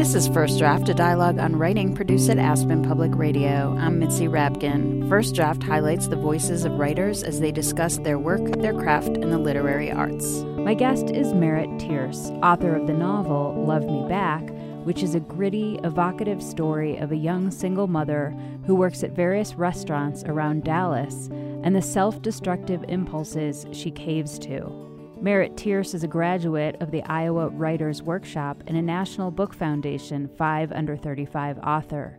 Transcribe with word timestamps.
This 0.00 0.14
is 0.14 0.28
First 0.28 0.58
Draft, 0.58 0.88
a 0.88 0.94
dialogue 0.94 1.38
on 1.38 1.56
writing 1.56 1.94
produced 1.94 2.30
at 2.30 2.38
Aspen 2.38 2.82
Public 2.82 3.14
Radio. 3.14 3.76
I'm 3.78 3.98
Mitzi 3.98 4.28
Rapkin. 4.28 5.06
First 5.10 5.34
Draft 5.34 5.62
highlights 5.62 6.08
the 6.08 6.16
voices 6.16 6.64
of 6.64 6.78
writers 6.78 7.22
as 7.22 7.38
they 7.38 7.52
discuss 7.52 7.98
their 7.98 8.18
work, 8.18 8.40
their 8.62 8.72
craft, 8.72 9.08
and 9.08 9.30
the 9.30 9.36
literary 9.36 9.92
arts. 9.92 10.24
My 10.56 10.72
guest 10.72 11.10
is 11.10 11.34
Merritt 11.34 11.78
Tierce, 11.78 12.30
author 12.42 12.74
of 12.74 12.86
the 12.86 12.94
novel 12.94 13.62
Love 13.66 13.84
Me 13.84 14.08
Back, 14.08 14.48
which 14.84 15.02
is 15.02 15.14
a 15.14 15.20
gritty, 15.20 15.78
evocative 15.84 16.42
story 16.42 16.96
of 16.96 17.12
a 17.12 17.16
young 17.16 17.50
single 17.50 17.86
mother 17.86 18.34
who 18.64 18.74
works 18.74 19.04
at 19.04 19.12
various 19.12 19.56
restaurants 19.56 20.24
around 20.24 20.64
Dallas 20.64 21.28
and 21.62 21.76
the 21.76 21.82
self 21.82 22.22
destructive 22.22 22.82
impulses 22.88 23.66
she 23.72 23.90
caves 23.90 24.38
to. 24.38 24.89
Merritt 25.22 25.54
Tierce 25.54 25.92
is 25.92 26.02
a 26.02 26.08
graduate 26.08 26.80
of 26.80 26.90
the 26.90 27.02
Iowa 27.02 27.50
Writers 27.50 28.02
Workshop 28.02 28.62
and 28.66 28.74
a 28.74 28.80
National 28.80 29.30
Book 29.30 29.52
Foundation 29.52 30.30
5 30.38 30.72
Under 30.72 30.96
35 30.96 31.58
author. 31.58 32.18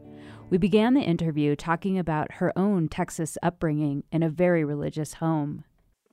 We 0.51 0.59
began 0.59 0.93
the 0.93 1.01
interview 1.01 1.55
talking 1.55 1.97
about 1.97 2.33
her 2.33 2.53
own 2.55 2.89
Texas 2.89 3.39
upbringing 3.41 4.03
in 4.11 4.21
a 4.21 4.29
very 4.29 4.63
religious 4.63 5.15
home. 5.15 5.63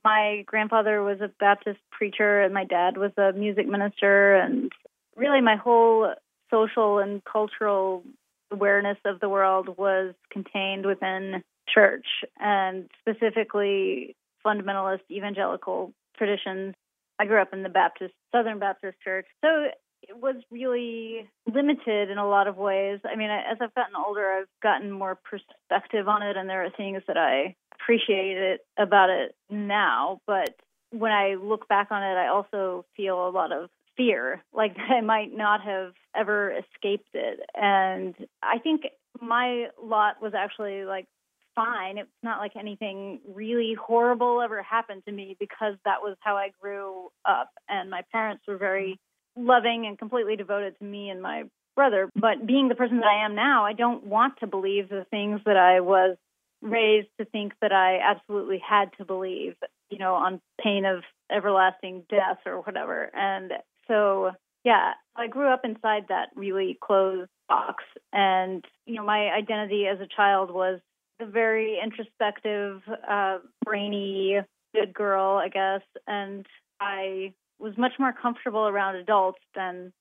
My 0.03 0.43
grandfather 0.47 1.03
was 1.03 1.21
a 1.21 1.29
Baptist 1.39 1.77
preacher, 1.91 2.41
and 2.41 2.55
my 2.55 2.65
dad 2.65 2.97
was 2.97 3.11
a 3.19 3.33
music 3.33 3.67
minister, 3.67 4.33
and 4.37 4.71
really 5.15 5.41
my 5.41 5.57
whole 5.57 6.11
social 6.49 6.97
and 6.97 7.23
cultural 7.23 8.01
awareness 8.49 8.97
of 9.05 9.19
the 9.19 9.29
world 9.29 9.77
was 9.77 10.15
contained 10.31 10.87
within 10.87 11.43
church 11.71 12.07
and 12.39 12.89
specifically 12.99 14.15
fundamentalist 14.43 15.01
evangelical 15.11 15.93
traditions. 16.19 16.75
I 17.19 17.25
grew 17.25 17.41
up 17.41 17.53
in 17.53 17.63
the 17.63 17.69
Baptist, 17.69 18.13
Southern 18.31 18.59
Baptist 18.59 18.97
Church. 19.03 19.25
So 19.43 19.65
it 20.03 20.17
was 20.17 20.35
really 20.51 21.27
limited 21.51 22.09
in 22.09 22.17
a 22.17 22.27
lot 22.27 22.47
of 22.47 22.57
ways. 22.57 22.99
I 23.03 23.15
mean, 23.15 23.29
as 23.29 23.57
I've 23.59 23.73
gotten 23.73 23.95
older, 23.95 24.25
I've 24.31 24.61
gotten 24.61 24.91
more 24.91 25.15
perspective 25.15 26.07
on 26.07 26.21
it, 26.21 26.37
and 26.37 26.49
there 26.49 26.63
are 26.63 26.69
things 26.69 27.01
that 27.07 27.17
I 27.17 27.55
appreciate 27.73 28.37
it 28.37 28.61
about 28.77 29.09
it 29.09 29.35
now. 29.49 30.21
But 30.27 30.55
when 30.91 31.11
I 31.11 31.35
look 31.35 31.67
back 31.67 31.87
on 31.91 32.03
it, 32.03 32.15
I 32.15 32.27
also 32.27 32.85
feel 32.95 33.27
a 33.27 33.31
lot 33.31 33.51
of 33.51 33.69
fear, 33.97 34.41
like 34.53 34.75
that 34.75 34.91
I 34.97 35.01
might 35.01 35.35
not 35.35 35.61
have 35.61 35.93
ever 36.15 36.51
escaped 36.51 37.09
it. 37.13 37.39
And 37.53 38.15
I 38.41 38.59
think 38.59 38.83
my 39.21 39.67
lot 39.81 40.21
was 40.21 40.33
actually 40.35 40.85
like 40.85 41.07
fine. 41.55 41.97
It's 41.97 42.09
not 42.23 42.39
like 42.39 42.55
anything 42.57 43.19
really 43.27 43.75
horrible 43.75 44.41
ever 44.41 44.61
happened 44.63 45.03
to 45.05 45.11
me 45.11 45.35
because 45.39 45.75
that 45.85 46.01
was 46.01 46.15
how 46.21 46.37
I 46.37 46.51
grew 46.61 47.09
up. 47.25 47.49
And 47.67 47.89
my 47.89 48.03
parents 48.11 48.43
were 48.47 48.57
very 48.57 48.99
loving 49.35 49.85
and 49.87 49.97
completely 49.97 50.35
devoted 50.35 50.77
to 50.79 50.85
me 50.85 51.09
and 51.09 51.21
my 51.21 51.43
brother. 51.75 52.09
But 52.15 52.45
being 52.45 52.67
the 52.67 52.75
person 52.75 52.97
that 52.97 53.07
I 53.07 53.25
am 53.25 53.35
now, 53.35 53.65
I 53.65 53.73
don't 53.73 54.05
want 54.05 54.39
to 54.39 54.47
believe 54.47 54.89
the 54.89 55.05
things 55.09 55.41
that 55.45 55.57
I 55.57 55.79
was 55.79 56.17
raised 56.61 57.07
to 57.19 57.25
think 57.25 57.53
that 57.61 57.71
I 57.71 57.99
absolutely 57.99 58.61
had 58.67 58.91
to 58.97 59.05
believe, 59.05 59.55
you 59.89 59.97
know, 59.97 60.15
on 60.15 60.41
pain 60.61 60.85
of 60.85 61.03
everlasting 61.31 62.03
death 62.09 62.39
or 62.45 62.61
whatever. 62.61 63.09
And 63.15 63.53
so, 63.87 64.31
yeah, 64.65 64.93
I 65.15 65.27
grew 65.27 65.47
up 65.47 65.61
inside 65.63 66.05
that 66.09 66.29
really 66.35 66.77
closed 66.81 67.29
box. 67.47 67.83
And, 68.11 68.65
you 68.85 68.95
know, 68.95 69.05
my 69.05 69.29
identity 69.29 69.85
as 69.87 69.99
a 70.01 70.07
child 70.07 70.51
was 70.51 70.81
a 71.19 71.25
very 71.25 71.79
introspective, 71.83 72.81
uh, 73.09 73.39
brainy, 73.65 74.39
good 74.73 74.93
girl, 74.93 75.37
I 75.37 75.49
guess. 75.49 75.81
And 76.07 76.45
I 76.79 77.33
was 77.59 77.77
much 77.77 77.93
more 77.99 78.13
comfortable 78.13 78.67
around 78.67 78.95
adults 78.95 79.39
than 79.55 79.91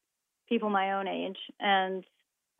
people 0.49 0.71
my 0.71 0.93
own 0.93 1.09
age. 1.09 1.39
And 1.61 2.05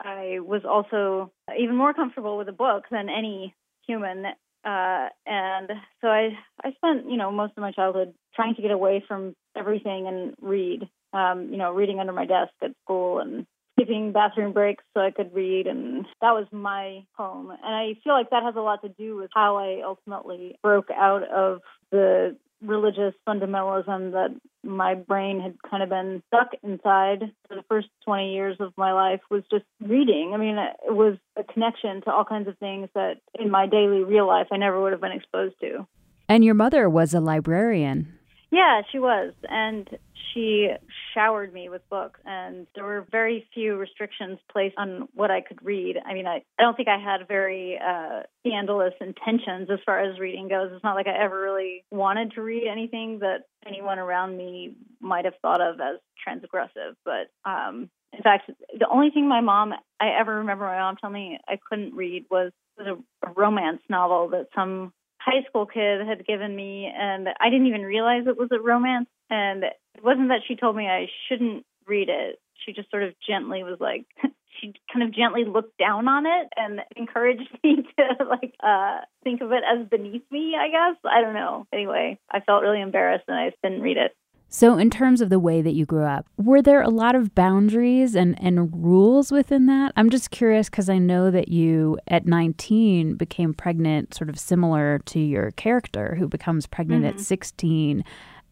I 0.01 0.39
was 0.39 0.61
also 0.65 1.31
even 1.57 1.75
more 1.75 1.93
comfortable 1.93 2.37
with 2.37 2.49
a 2.49 2.53
book 2.53 2.85
than 2.91 3.09
any 3.09 3.55
human. 3.87 4.25
Uh, 4.65 5.07
and 5.25 5.71
so 6.01 6.07
I, 6.07 6.37
I 6.63 6.71
spent, 6.73 7.09
you 7.09 7.17
know, 7.17 7.31
most 7.31 7.53
of 7.55 7.61
my 7.61 7.71
childhood 7.71 8.13
trying 8.35 8.55
to 8.55 8.61
get 8.61 8.71
away 8.71 9.03
from 9.07 9.33
everything 9.55 10.07
and 10.07 10.33
read, 10.41 10.87
um, 11.13 11.49
you 11.51 11.57
know, 11.57 11.71
reading 11.73 11.99
under 11.99 12.13
my 12.13 12.25
desk 12.25 12.51
at 12.61 12.71
school 12.83 13.19
and 13.19 13.45
skipping 13.79 14.11
bathroom 14.11 14.53
breaks 14.53 14.83
so 14.93 15.01
I 15.01 15.11
could 15.11 15.33
read, 15.33 15.67
and 15.67 16.05
that 16.21 16.31
was 16.31 16.47
my 16.51 17.03
home. 17.13 17.49
And 17.49 17.75
I 17.75 17.95
feel 18.03 18.13
like 18.13 18.29
that 18.31 18.43
has 18.43 18.55
a 18.55 18.61
lot 18.61 18.81
to 18.81 18.89
do 18.89 19.15
with 19.15 19.31
how 19.33 19.57
I 19.57 19.81
ultimately 19.85 20.57
broke 20.61 20.89
out 20.91 21.23
of 21.23 21.61
the 21.91 22.35
religious 22.61 23.13
fundamentalism 23.27 24.11
that 24.11 24.35
my 24.63 24.93
brain 24.93 25.39
had 25.39 25.55
kind 25.69 25.81
of 25.81 25.89
been 25.89 26.21
stuck 26.27 26.49
inside 26.61 27.31
for 27.47 27.55
the 27.55 27.63
first 27.69 27.87
20 28.03 28.33
years 28.33 28.57
of 28.59 28.73
my 28.75 28.91
life 28.91 29.21
was 29.29 29.43
just 29.49 29.63
reading. 29.81 30.31
I 30.33 30.37
mean, 30.37 30.57
it 30.57 30.93
was 30.93 31.17
a 31.37 31.43
connection 31.43 32.01
to 32.01 32.11
all 32.11 32.25
kinds 32.25 32.49
of 32.49 32.57
things 32.57 32.89
that 32.95 33.21
in 33.39 33.49
my 33.49 33.65
daily 33.65 34.03
real 34.03 34.27
life 34.27 34.47
I 34.51 34.57
never 34.57 34.81
would 34.81 34.91
have 34.91 35.01
been 35.01 35.13
exposed 35.13 35.55
to. 35.61 35.87
And 36.27 36.43
your 36.43 36.53
mother 36.53 36.89
was 36.89 37.13
a 37.13 37.21
librarian. 37.21 38.19
Yeah, 38.51 38.81
she 38.91 38.99
was. 38.99 39.33
And 39.47 39.89
she 40.33 40.69
showered 41.13 41.53
me 41.53 41.69
with 41.69 41.87
books, 41.89 42.19
and 42.25 42.67
there 42.75 42.83
were 42.83 43.05
very 43.11 43.47
few 43.53 43.77
restrictions 43.77 44.39
placed 44.51 44.75
on 44.77 45.07
what 45.13 45.31
I 45.31 45.41
could 45.41 45.63
read. 45.63 45.97
I 46.05 46.13
mean, 46.13 46.27
I, 46.27 46.43
I 46.57 46.63
don't 46.63 46.75
think 46.75 46.87
I 46.87 46.97
had 46.97 47.27
very 47.27 47.77
uh, 47.77 48.21
scandalous 48.45 48.93
intentions 49.01 49.69
as 49.71 49.79
far 49.85 49.99
as 49.99 50.19
reading 50.19 50.47
goes. 50.47 50.71
It's 50.73 50.83
not 50.83 50.95
like 50.95 51.07
I 51.07 51.23
ever 51.23 51.39
really 51.41 51.83
wanted 51.91 52.33
to 52.33 52.41
read 52.41 52.67
anything 52.69 53.19
that 53.19 53.45
anyone 53.65 53.99
around 53.99 54.37
me 54.37 54.75
might 54.99 55.25
have 55.25 55.35
thought 55.41 55.61
of 55.61 55.79
as 55.79 55.99
transgressive. 56.27 56.95
But 57.05 57.31
um, 57.49 57.89
in 58.13 58.21
fact, 58.21 58.49
the 58.77 58.87
only 58.89 59.09
thing 59.11 59.27
my 59.27 59.41
mom, 59.41 59.73
I 59.99 60.19
ever 60.19 60.37
remember 60.37 60.65
my 60.65 60.79
mom 60.79 60.97
telling 60.97 61.13
me 61.13 61.39
I 61.47 61.59
couldn't 61.69 61.95
read 61.95 62.25
was, 62.29 62.51
was 62.77 62.87
a, 62.87 63.27
a 63.27 63.33
romance 63.33 63.81
novel 63.89 64.29
that 64.29 64.47
some 64.55 64.93
high 65.19 65.43
school 65.47 65.65
kid 65.65 66.05
had 66.07 66.25
given 66.25 66.55
me, 66.55 66.91
and 66.93 67.27
I 67.39 67.49
didn't 67.49 67.67
even 67.67 67.83
realize 67.83 68.23
it 68.25 68.37
was 68.37 68.49
a 68.51 68.59
romance. 68.59 69.07
And 69.29 69.63
it 69.63 70.03
wasn't 70.03 70.29
that 70.29 70.41
she 70.47 70.55
told 70.55 70.75
me 70.75 70.87
I 70.87 71.07
shouldn't 71.27 71.65
read 71.87 72.09
it. 72.09 72.39
She 72.65 72.73
just 72.73 72.89
sort 72.91 73.03
of 73.03 73.13
gently 73.25 73.63
was 73.63 73.77
like, 73.79 74.05
she 74.59 74.73
kind 74.91 75.07
of 75.07 75.15
gently 75.15 75.45
looked 75.45 75.77
down 75.77 76.07
on 76.07 76.25
it 76.25 76.49
and 76.57 76.81
encouraged 76.95 77.49
me 77.63 77.77
to 77.97 78.25
like 78.25 78.53
uh 78.61 78.99
think 79.23 79.41
of 79.41 79.51
it 79.51 79.63
as 79.63 79.87
beneath 79.87 80.23
me, 80.31 80.55
I 80.59 80.69
guess. 80.69 80.99
I 81.05 81.21
don't 81.21 81.33
know. 81.33 81.67
Anyway, 81.71 82.19
I 82.31 82.39
felt 82.41 82.63
really 82.63 82.81
embarrassed 82.81 83.25
and 83.27 83.37
I 83.37 83.49
just 83.49 83.61
didn't 83.61 83.81
read 83.81 83.97
it. 83.97 84.15
So, 84.51 84.79
in 84.79 84.89
terms 84.89 85.21
of 85.21 85.29
the 85.29 85.37
way 85.37 85.61
that 85.61 85.75
you 85.75 85.85
grew 85.85 86.05
up, 86.05 86.25
were 86.35 86.59
there 86.63 86.81
a 86.81 86.89
lot 86.89 87.13
of 87.13 87.35
boundaries 87.35 88.15
and, 88.15 88.35
and 88.43 88.83
rules 88.83 89.31
within 89.31 89.67
that? 89.67 89.93
I'm 89.95 90.09
just 90.09 90.31
curious 90.31 90.71
because 90.71 90.89
I 90.89 90.97
know 90.97 91.29
that 91.29 91.49
you, 91.49 91.99
at 92.07 92.25
19, 92.25 93.13
became 93.13 93.53
pregnant, 93.53 94.15
sort 94.15 94.27
of 94.27 94.39
similar 94.39 95.01
to 95.05 95.19
your 95.19 95.51
character 95.51 96.15
who 96.15 96.27
becomes 96.27 96.65
pregnant 96.65 97.05
mm-hmm. 97.05 97.19
at 97.19 97.23
16. 97.23 98.03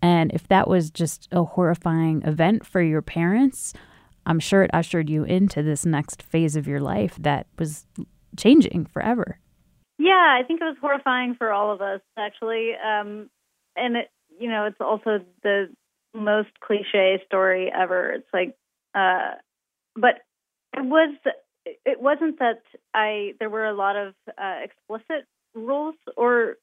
And 0.02 0.31
if 0.31 0.47
that 0.47 0.68
was 0.68 0.91
just 0.91 1.28
a 1.31 1.44
horrifying 1.44 2.22
event 2.24 2.66
for 2.66 2.81
your 2.81 3.02
parents, 3.02 3.74
I'm 4.25 4.40
sure 4.40 4.63
it 4.63 4.72
ushered 4.74 5.09
you 5.09 5.24
into 5.24 5.63
this 5.63 5.85
next 5.85 6.22
phase 6.22 6.56
of 6.56 6.68
your 6.68 6.80
life 6.80 7.16
that 7.19 7.47
was 7.58 7.85
changing 8.36 8.86
forever. 8.86 9.40
Yeah, 9.97 10.38
I 10.40 10.44
think 10.46 10.62
it 10.62 10.66
was 10.66 10.78
horrifying 10.80 11.36
for 11.36 11.52
all 11.52 11.72
of 11.72 11.81
us, 11.81 12.02
actually. 12.18 12.72
Um, 12.74 13.30
and 13.75 13.96
it, 13.97 14.12
you 14.40 14.50
know, 14.50 14.66
it's 14.66 14.80
also 14.80 15.19
the 15.44 15.69
most 16.13 16.50
cliche 16.59 17.22
story 17.25 17.72
ever. 17.74 18.12
It's 18.12 18.28
like, 18.34 18.56
uh, 18.94 19.36
but 19.96 20.22
it 20.75 20.86
was. 20.86 21.16
It 21.86 22.00
wasn't 22.00 22.40
that 22.40 22.62
I. 22.94 23.34
There 23.40 23.50
were 23.50 23.66
a 23.66 23.74
lot 23.74 23.96
of 23.96 24.13
uh, 24.38 24.59
explicit 24.63 25.25
rules 25.53 25.96
or 26.16 26.56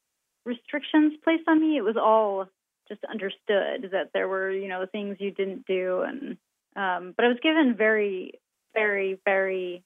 restrictions 0.46 1.14
placed 1.22 1.48
on 1.48 1.60
me. 1.60 1.76
It 1.76 1.82
was 1.82 1.96
all 1.96 2.46
just 2.88 3.04
understood 3.04 3.90
that 3.92 4.10
there 4.12 4.28
were, 4.28 4.50
you 4.50 4.68
know, 4.68 4.86
things 4.90 5.16
you 5.20 5.30
didn't 5.30 5.66
do, 5.66 6.02
and 6.02 6.36
um, 6.76 7.14
but 7.16 7.24
I 7.24 7.28
was 7.28 7.38
given 7.42 7.74
very, 7.76 8.40
very, 8.74 9.18
very, 9.24 9.82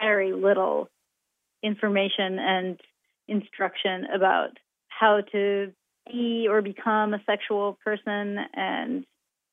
very 0.00 0.32
little 0.32 0.88
information 1.62 2.38
and 2.38 2.80
instruction 3.26 4.06
about 4.14 4.50
how 4.88 5.22
to 5.32 5.72
be 6.10 6.46
or 6.48 6.62
become 6.62 7.14
a 7.14 7.22
sexual 7.26 7.78
person. 7.84 8.38
And 8.54 9.04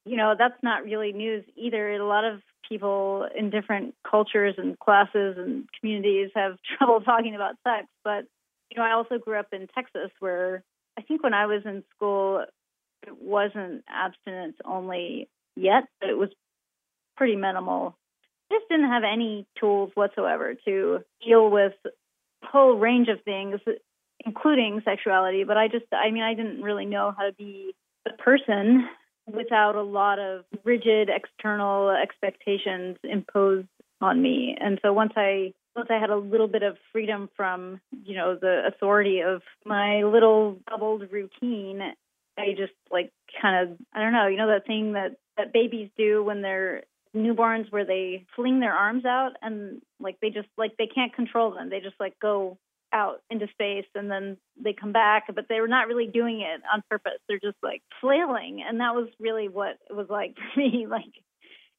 you 0.06 0.18
know 0.18 0.36
that's 0.38 0.62
not 0.62 0.84
really 0.84 1.14
news 1.14 1.44
either. 1.56 1.94
A 1.94 2.06
lot 2.06 2.26
of 2.26 2.42
people 2.68 3.28
in 3.36 3.50
different 3.50 3.96
cultures 4.10 4.56
and 4.58 4.78
classes 4.80 5.36
and 5.38 5.68
communities 5.80 6.32
have 6.36 6.58
trouble 6.78 7.02
talking 7.02 7.36
about 7.36 7.56
sex. 7.64 7.88
But 8.04 8.26
you 8.70 8.78
know 8.78 8.88
i 8.88 8.92
also 8.94 9.18
grew 9.18 9.38
up 9.38 9.48
in 9.52 9.68
texas 9.68 10.12
where 10.20 10.64
i 10.98 11.02
think 11.02 11.24
when 11.24 11.34
i 11.34 11.46
was 11.46 11.62
in 11.66 11.84
school 11.96 12.44
it 13.08 13.22
wasn't 13.22 13.84
abstinence 13.90 14.56
only 14.66 15.30
yet 15.56 15.84
but 16.00 16.10
it 16.10 16.18
was 16.18 16.30
pretty 17.18 17.36
minimal 17.36 17.98
just 18.52 18.66
didn't 18.70 18.90
have 18.90 19.04
any 19.04 19.48
tools 19.60 19.92
whatsoever 19.96 20.56
to 20.66 21.00
deal 21.26 21.50
with 21.50 21.74
a 21.86 22.46
whole 22.46 22.78
range 22.78 23.08
of 23.08 23.22
things 23.24 23.60
including 24.26 24.82
sexuality, 24.84 25.44
but 25.44 25.58
I 25.58 25.68
just, 25.68 25.86
I 25.92 26.12
mean, 26.12 26.24
I 26.24 26.34
didn't 26.34 26.62
really 26.62 26.86
know 26.86 27.14
how 27.16 27.26
to 27.26 27.34
be 27.34 27.76
a 28.08 28.14
person 28.14 28.88
without 29.32 29.76
a 29.76 29.82
lot 29.82 30.20
of 30.20 30.46
rigid 30.64 31.10
external 31.10 31.90
expectations 31.90 32.98
imposed 33.04 33.68
on 34.02 34.22
me. 34.22 34.56
And 34.60 34.80
so 34.82 34.94
once 34.94 35.14
I 35.16 35.54
once 35.76 35.90
I 35.92 36.00
had 36.00 36.10
a 36.10 36.16
little 36.16 36.48
bit 36.48 36.64
of 36.64 36.78
freedom 36.94 37.30
from, 37.36 37.82
you 38.06 38.16
know, 38.16 38.38
the 38.40 38.62
authority 38.66 39.20
of 39.20 39.42
my 39.66 40.04
little 40.04 40.58
bubbled 40.70 41.04
routine, 41.12 41.82
I 42.38 42.54
just 42.58 42.74
like 42.92 43.12
kind 43.42 43.70
of 43.70 43.78
I 43.94 44.02
don't 44.02 44.14
know, 44.14 44.28
you 44.28 44.38
know 44.38 44.48
that 44.48 44.68
thing 44.68 44.94
that 44.94 45.18
that 45.38 45.54
babies 45.54 45.90
do 45.98 46.24
when 46.24 46.42
they're 46.42 46.84
newborns 47.16 47.72
where 47.72 47.86
they 47.86 48.26
fling 48.36 48.60
their 48.60 48.74
arms 48.74 49.06
out 49.06 49.32
and 49.42 49.82
like 50.00 50.18
they 50.22 50.30
just 50.30 50.50
like 50.58 50.76
they 50.78 50.88
can't 50.88 51.14
control 51.14 51.54
them. 51.54 51.70
They 51.70 51.80
just 51.80 52.00
like 52.00 52.20
go 52.20 52.58
out 52.94 53.22
into 53.30 53.48
space 53.50 53.86
and 53.96 54.10
then 54.10 54.38
they 54.62 54.74
come 54.74 54.92
back, 54.92 55.26
but 55.34 55.46
they 55.50 55.60
were 55.60 55.68
not 55.68 55.88
really 55.88 56.08
doing 56.08 56.42
it 56.42 56.62
on 56.72 56.84
purpose. 56.90 57.20
They're 57.28 57.40
just 57.40 57.58
like 57.64 57.82
flailing. 58.02 58.64
And 58.68 58.80
that 58.80 58.96
was 58.96 59.10
really 59.20 59.50
what 59.50 59.78
it 59.90 59.94
was 59.94 60.08
like 60.10 60.36
for 60.54 60.60
me, 60.60 60.88
like 60.90 61.04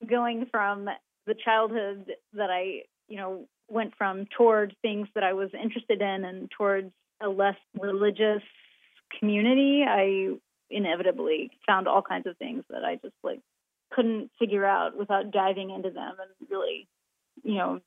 going 0.08 0.46
from 0.50 0.88
the 1.26 1.34
childhood 1.44 2.12
that 2.34 2.50
I, 2.50 2.82
you 3.08 3.16
know, 3.16 3.46
went 3.68 3.94
from 3.96 4.26
towards 4.36 4.74
things 4.82 5.08
that 5.14 5.24
I 5.24 5.32
was 5.32 5.50
interested 5.52 6.00
in 6.00 6.24
and 6.24 6.50
towards 6.50 6.92
a 7.20 7.28
less 7.28 7.56
religious 7.80 8.42
community. 9.18 9.84
I 9.88 10.36
inevitably 10.70 11.50
found 11.66 11.88
all 11.88 12.02
kinds 12.02 12.26
of 12.26 12.36
things 12.36 12.64
that 12.70 12.84
I 12.84 12.96
just 12.96 13.14
like 13.22 13.40
couldn't 13.92 14.30
figure 14.38 14.64
out 14.64 14.96
without 14.96 15.30
diving 15.30 15.70
into 15.70 15.90
them 15.90 16.14
and 16.18 16.50
really, 16.50 16.88
you 17.42 17.54
know, 17.54 17.80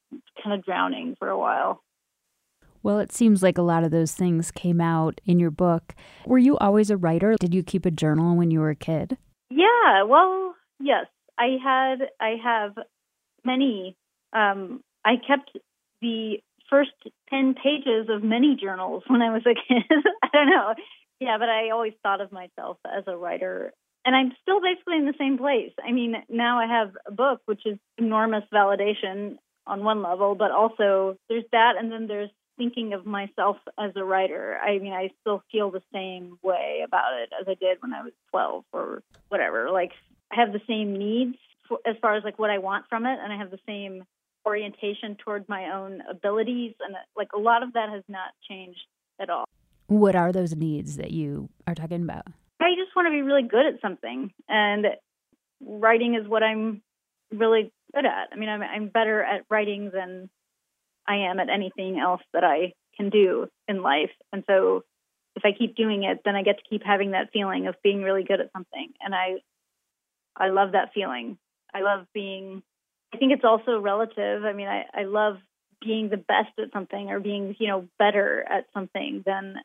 kind 0.43 0.57
of 0.57 0.65
drowning 0.65 1.15
for 1.19 1.29
a 1.29 1.37
while. 1.37 1.81
Well, 2.81 2.99
it 2.99 3.11
seems 3.11 3.43
like 3.43 3.57
a 3.57 3.63
lot 3.63 3.83
of 3.83 3.91
those 3.91 4.13
things 4.13 4.51
came 4.51 4.79
out 4.79 5.19
in 5.25 5.39
your 5.39 5.51
book. 5.51 5.95
Were 6.25 6.37
you 6.37 6.57
always 6.57 6.89
a 6.89 6.97
writer? 6.97 7.35
Did 7.39 7.53
you 7.53 7.61
keep 7.61 7.85
a 7.85 7.91
journal 7.91 8.37
when 8.37 8.51
you 8.51 8.61
were 8.61 8.69
a 8.69 8.75
kid? 8.75 9.17
Yeah, 9.49 10.03
well, 10.07 10.55
yes. 10.79 11.07
I 11.37 11.57
had 11.63 12.09
I 12.19 12.35
have 12.43 12.75
many 13.43 13.95
um 14.33 14.81
I 15.05 15.15
kept 15.15 15.57
the 16.01 16.37
first 16.69 16.91
10 17.29 17.55
pages 17.55 18.07
of 18.09 18.23
many 18.23 18.55
journals 18.55 19.03
when 19.07 19.21
I 19.21 19.31
was 19.31 19.41
a 19.45 19.55
kid. 19.67 19.83
I 20.23 20.27
don't 20.31 20.49
know. 20.49 20.75
Yeah, 21.19 21.37
but 21.37 21.49
I 21.49 21.71
always 21.71 21.93
thought 22.01 22.21
of 22.21 22.31
myself 22.31 22.77
as 22.85 23.03
a 23.07 23.15
writer 23.15 23.73
and 24.05 24.15
I'm 24.15 24.31
still 24.41 24.61
basically 24.61 24.97
in 24.97 25.05
the 25.05 25.13
same 25.19 25.37
place. 25.37 25.71
I 25.83 25.91
mean, 25.91 26.15
now 26.29 26.59
I 26.59 26.67
have 26.67 26.93
a 27.05 27.11
book, 27.11 27.41
which 27.45 27.65
is 27.65 27.77
enormous 27.97 28.43
validation 28.53 29.37
on 29.67 29.83
one 29.83 30.01
level, 30.01 30.35
but 30.35 30.51
also 30.51 31.17
there's 31.27 31.43
that, 31.51 31.73
and 31.77 31.91
then 31.91 32.07
there's 32.07 32.31
thinking 32.57 32.93
of 32.93 33.05
myself 33.05 33.57
as 33.77 33.91
a 33.95 34.03
writer. 34.03 34.57
I 34.57 34.79
mean, 34.79 34.93
I 34.93 35.11
still 35.21 35.43
feel 35.51 35.71
the 35.71 35.83
same 35.93 36.39
way 36.41 36.81
about 36.85 37.13
it 37.21 37.29
as 37.39 37.47
I 37.47 37.53
did 37.53 37.77
when 37.81 37.93
I 37.93 38.03
was 38.03 38.13
12 38.31 38.63
or 38.73 39.03
whatever. 39.29 39.69
Like, 39.69 39.91
I 40.31 40.39
have 40.39 40.53
the 40.53 40.61
same 40.67 40.97
needs 40.97 41.37
as 41.85 41.95
far 42.01 42.15
as 42.15 42.23
like 42.23 42.39
what 42.39 42.49
I 42.49 42.57
want 42.57 42.85
from 42.89 43.05
it, 43.05 43.19
and 43.21 43.31
I 43.31 43.37
have 43.37 43.51
the 43.51 43.59
same 43.67 44.05
orientation 44.45 45.17
toward 45.23 45.47
my 45.47 45.75
own 45.75 46.01
abilities, 46.09 46.73
and 46.79 46.95
like 47.15 47.29
a 47.35 47.39
lot 47.39 47.63
of 47.63 47.73
that 47.73 47.89
has 47.89 48.03
not 48.07 48.31
changed 48.49 48.79
at 49.19 49.29
all. 49.29 49.45
What 49.89 50.15
are 50.15 50.31
those 50.31 50.55
needs 50.55 50.97
that 50.97 51.09
you 51.09 51.49
are 51.65 51.73
talking 51.73 52.03
about? 52.03 52.27
I 52.61 52.75
just 52.75 52.95
want 52.95 53.07
to 53.07 53.11
be 53.11 53.23
really 53.23 53.41
good 53.41 53.65
at 53.65 53.81
something, 53.81 54.31
and 54.47 54.85
writing 55.59 56.13
is 56.13 56.27
what 56.27 56.43
I'm 56.43 56.83
really 57.33 57.73
good 57.95 58.05
at. 58.05 58.29
I 58.31 58.35
mean, 58.35 58.49
I'm 58.49 58.61
I'm 58.61 58.89
better 58.89 59.23
at 59.23 59.45
writing 59.49 59.89
than 59.91 60.29
I 61.07 61.29
am 61.31 61.39
at 61.39 61.49
anything 61.49 61.99
else 61.99 62.21
that 62.33 62.43
I 62.43 62.73
can 62.95 63.09
do 63.09 63.47
in 63.67 63.81
life, 63.81 64.11
and 64.31 64.43
so 64.47 64.83
if 65.35 65.43
I 65.43 65.57
keep 65.57 65.75
doing 65.75 66.03
it, 66.03 66.19
then 66.23 66.35
I 66.35 66.43
get 66.43 66.57
to 66.57 66.69
keep 66.69 66.83
having 66.83 67.11
that 67.11 67.31
feeling 67.33 67.65
of 67.65 67.75
being 67.81 68.03
really 68.03 68.23
good 68.23 68.41
at 68.41 68.51
something, 68.53 68.93
and 69.01 69.15
I 69.15 69.37
I 70.37 70.49
love 70.49 70.73
that 70.73 70.93
feeling. 70.93 71.39
I 71.73 71.81
love 71.81 72.05
being. 72.13 72.61
I 73.11 73.17
think 73.17 73.33
it's 73.33 73.43
also 73.43 73.79
relative. 73.79 74.45
I 74.45 74.53
mean, 74.53 74.67
I 74.67 74.83
I 74.93 75.05
love 75.05 75.37
being 75.81 76.09
the 76.09 76.17
best 76.17 76.59
at 76.59 76.71
something 76.73 77.09
or 77.09 77.19
being 77.19 77.55
you 77.57 77.67
know 77.67 77.87
better 77.97 78.45
at 78.47 78.67
something 78.71 79.23
than 79.25 79.55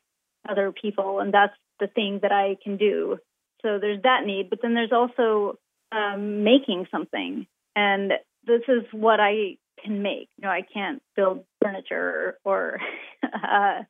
other 0.48 0.72
people, 0.72 1.20
and 1.20 1.32
that's 1.32 1.54
the 1.80 1.86
thing 1.86 2.20
that 2.22 2.32
I 2.32 2.56
can 2.62 2.76
do. 2.76 3.18
So 3.62 3.78
there's 3.80 4.02
that 4.02 4.24
need, 4.26 4.50
but 4.50 4.60
then 4.62 4.74
there's 4.74 4.92
also 4.92 5.58
um, 5.92 6.44
making 6.44 6.86
something, 6.90 7.46
and 7.74 8.12
this 8.46 8.62
is 8.68 8.84
what 8.92 9.20
I 9.20 9.56
can 9.82 10.02
make. 10.02 10.28
You 10.36 10.42
know, 10.42 10.50
I 10.50 10.62
can't 10.62 11.02
build 11.16 11.44
furniture 11.62 12.38
or 12.44 12.78
uh, 13.22 13.82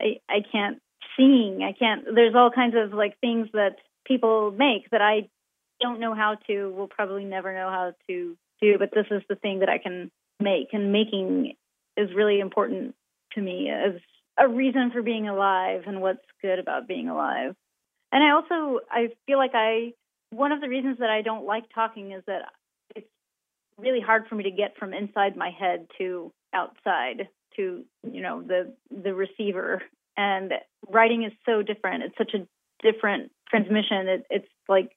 I, 0.00 0.20
I 0.28 0.40
can't 0.52 0.80
sing. 1.16 1.60
I 1.62 1.72
can't. 1.72 2.04
There's 2.14 2.34
all 2.34 2.50
kinds 2.50 2.74
of 2.76 2.92
like 2.92 3.18
things 3.20 3.48
that 3.52 3.76
people 4.06 4.50
make 4.50 4.90
that 4.90 5.02
I 5.02 5.28
don't 5.80 6.00
know 6.00 6.14
how 6.14 6.36
to. 6.46 6.70
Will 6.70 6.88
probably 6.88 7.24
never 7.24 7.52
know 7.52 7.70
how 7.70 7.92
to 8.08 8.36
do. 8.60 8.78
But 8.78 8.90
this 8.92 9.06
is 9.10 9.22
the 9.28 9.36
thing 9.36 9.60
that 9.60 9.68
I 9.68 9.78
can 9.78 10.10
make, 10.40 10.68
and 10.72 10.92
making 10.92 11.54
is 11.96 12.10
really 12.14 12.40
important 12.40 12.94
to 13.34 13.40
me 13.40 13.70
as 13.70 14.00
a 14.38 14.48
reason 14.48 14.90
for 14.92 15.02
being 15.02 15.28
alive 15.28 15.82
and 15.86 16.00
what's 16.00 16.24
good 16.40 16.58
about 16.58 16.86
being 16.86 17.08
alive. 17.08 17.54
And 18.12 18.22
I 18.22 18.30
also 18.30 18.80
I 18.90 19.08
feel 19.26 19.38
like 19.38 19.52
I 19.54 19.92
one 20.30 20.52
of 20.52 20.60
the 20.60 20.68
reasons 20.68 20.98
that 20.98 21.10
I 21.10 21.22
don't 21.22 21.46
like 21.46 21.64
talking 21.74 22.12
is 22.12 22.22
that 22.26 22.42
it's 22.94 23.08
really 23.78 24.00
hard 24.00 24.26
for 24.28 24.34
me 24.34 24.44
to 24.44 24.50
get 24.50 24.76
from 24.78 24.94
inside 24.94 25.36
my 25.36 25.50
head 25.50 25.86
to 25.98 26.32
outside 26.54 27.28
to 27.56 27.84
you 28.10 28.22
know 28.22 28.42
the 28.42 28.72
the 28.90 29.14
receiver. 29.14 29.82
And 30.16 30.52
writing 30.88 31.22
is 31.22 31.32
so 31.46 31.62
different. 31.62 32.02
It's 32.02 32.18
such 32.18 32.34
a 32.34 32.46
different 32.82 33.30
transmission. 33.48 34.08
It, 34.08 34.26
it's 34.30 34.48
like 34.68 34.90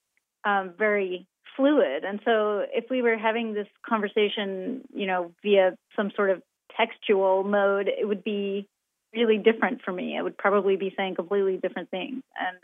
um, 0.45 0.73
very 0.77 1.27
fluid. 1.55 2.03
And 2.03 2.19
so 2.25 2.65
if 2.73 2.85
we 2.89 3.01
were 3.01 3.17
having 3.17 3.53
this 3.53 3.67
conversation 3.87 4.81
you 4.93 5.07
know 5.07 5.33
via 5.43 5.75
some 5.95 6.11
sort 6.15 6.29
of 6.29 6.41
textual 6.77 7.43
mode 7.43 7.89
it 7.89 8.07
would 8.07 8.23
be 8.23 8.67
really 9.13 9.37
different 9.37 9.81
for 9.83 9.91
me. 9.91 10.17
I 10.17 10.21
would 10.21 10.37
probably 10.37 10.75
be 10.75 10.93
saying 10.95 11.15
completely 11.15 11.57
different 11.57 11.89
things. 11.89 12.23
And 12.39 12.57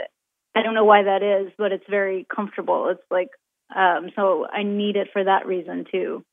I 0.55 0.63
don't 0.63 0.73
know 0.73 0.85
why 0.85 1.03
that 1.03 1.23
is, 1.23 1.51
but 1.57 1.71
it's 1.71 1.85
very 1.89 2.25
comfortable. 2.33 2.89
It's 2.89 3.03
like, 3.11 3.29
um, 3.75 4.09
so 4.15 4.47
I 4.51 4.63
need 4.63 4.95
it 4.95 5.09
for 5.11 5.23
that 5.23 5.45
reason 5.45 5.85
too. 5.91 6.23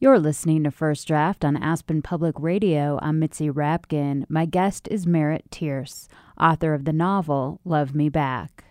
You're 0.00 0.18
listening 0.18 0.64
to 0.64 0.70
First 0.70 1.06
Draft 1.06 1.44
on 1.44 1.56
Aspen 1.56 2.02
Public 2.02 2.34
Radio. 2.38 2.98
I'm 3.00 3.18
Mitzi 3.18 3.48
Rapkin. 3.48 4.24
My 4.28 4.44
guest 4.44 4.88
is 4.90 5.06
Merritt 5.06 5.50
Tierce, 5.50 6.08
author 6.38 6.74
of 6.74 6.84
the 6.84 6.92
novel 6.92 7.60
Love 7.64 7.94
Me 7.94 8.08
Back. 8.08 8.64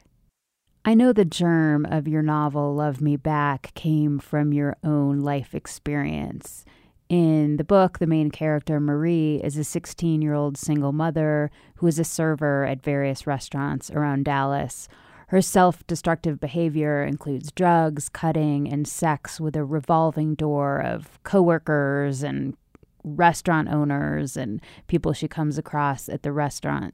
I 0.85 0.95
know 0.95 1.13
the 1.13 1.25
germ 1.25 1.85
of 1.85 2.09
your 2.09 2.21
novel, 2.21 2.75
Love 2.75 2.99
Me 2.99 3.15
Back, 3.15 3.73
came 3.73 4.19
from 4.19 4.51
your 4.51 4.75
own 4.83 5.21
life 5.21 5.55
experience. 5.55 6.65
In 7.09 7.57
the 7.57 7.63
book, 7.63 7.99
the 7.99 8.07
main 8.07 8.31
character, 8.31 8.79
Marie, 8.79 9.41
is 9.43 9.57
a 9.57 9.63
16 9.63 10.21
year 10.21 10.33
old 10.33 10.57
single 10.57 10.91
mother 10.91 11.51
who 11.75 11.87
is 11.87 11.99
a 11.99 12.03
server 12.03 12.65
at 12.65 12.81
various 12.81 13.27
restaurants 13.27 13.91
around 13.91 14.25
Dallas. 14.25 14.87
Her 15.27 15.41
self 15.41 15.85
destructive 15.87 16.39
behavior 16.39 17.03
includes 17.03 17.51
drugs, 17.51 18.09
cutting, 18.09 18.71
and 18.71 18.87
sex 18.87 19.39
with 19.39 19.55
a 19.55 19.65
revolving 19.65 20.35
door 20.35 20.79
of 20.79 21.21
coworkers 21.23 22.23
and 22.23 22.55
restaurant 23.03 23.67
owners 23.67 24.37
and 24.37 24.61
people 24.87 25.11
she 25.13 25.27
comes 25.27 25.57
across 25.57 26.07
at 26.07 26.23
the 26.23 26.31
restaurant. 26.31 26.93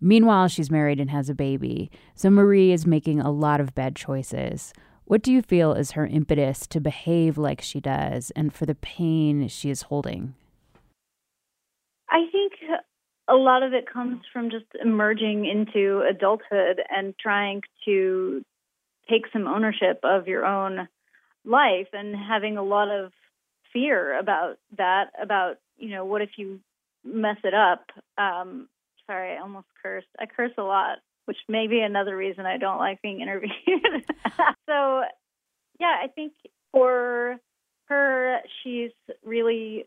Meanwhile, 0.00 0.48
she's 0.48 0.70
married 0.70 1.00
and 1.00 1.10
has 1.10 1.28
a 1.28 1.34
baby, 1.34 1.90
so 2.14 2.30
Marie 2.30 2.72
is 2.72 2.86
making 2.86 3.20
a 3.20 3.30
lot 3.30 3.60
of 3.60 3.74
bad 3.74 3.96
choices. 3.96 4.72
What 5.08 5.22
do 5.22 5.32
you 5.32 5.40
feel 5.40 5.72
is 5.72 5.92
her 5.92 6.06
impetus 6.06 6.66
to 6.66 6.80
behave 6.80 7.38
like 7.38 7.62
she 7.62 7.80
does 7.80 8.30
and 8.36 8.52
for 8.52 8.66
the 8.66 8.74
pain 8.74 9.48
she 9.48 9.70
is 9.70 9.88
holding? 9.88 10.34
I 12.10 12.26
think 12.30 12.52
a 13.26 13.34
lot 13.34 13.62
of 13.62 13.72
it 13.72 13.90
comes 13.90 14.20
from 14.30 14.50
just 14.50 14.66
emerging 14.84 15.46
into 15.46 16.02
adulthood 16.06 16.82
and 16.94 17.14
trying 17.18 17.62
to 17.86 18.44
take 19.08 19.22
some 19.32 19.46
ownership 19.46 19.98
of 20.04 20.28
your 20.28 20.44
own 20.44 20.88
life 21.42 21.88
and 21.94 22.14
having 22.14 22.58
a 22.58 22.62
lot 22.62 22.90
of 22.90 23.12
fear 23.72 24.18
about 24.18 24.58
that 24.76 25.06
about 25.22 25.56
you 25.78 25.88
know 25.88 26.04
what 26.04 26.20
if 26.20 26.32
you 26.36 26.60
mess 27.02 27.38
it 27.44 27.54
up? 27.54 27.86
Um 28.18 28.68
sorry 29.06 29.38
i 29.38 29.40
almost 29.40 29.68
cursed. 29.82 30.08
I 30.20 30.26
curse 30.26 30.52
a 30.58 30.62
lot 30.62 30.98
which 31.28 31.36
may 31.46 31.66
be 31.66 31.80
another 31.80 32.16
reason 32.16 32.46
I 32.46 32.56
don't 32.56 32.78
like 32.78 33.02
being 33.02 33.20
interviewed. 33.20 33.52
so, 34.66 35.02
yeah, 35.78 35.94
I 36.02 36.06
think 36.14 36.32
for 36.72 37.36
her, 37.84 38.38
she's 38.62 38.92
really 39.22 39.84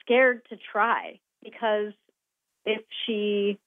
scared 0.00 0.42
to 0.50 0.56
try 0.70 1.18
because 1.42 1.92
if 2.64 2.80
she, 3.04 3.58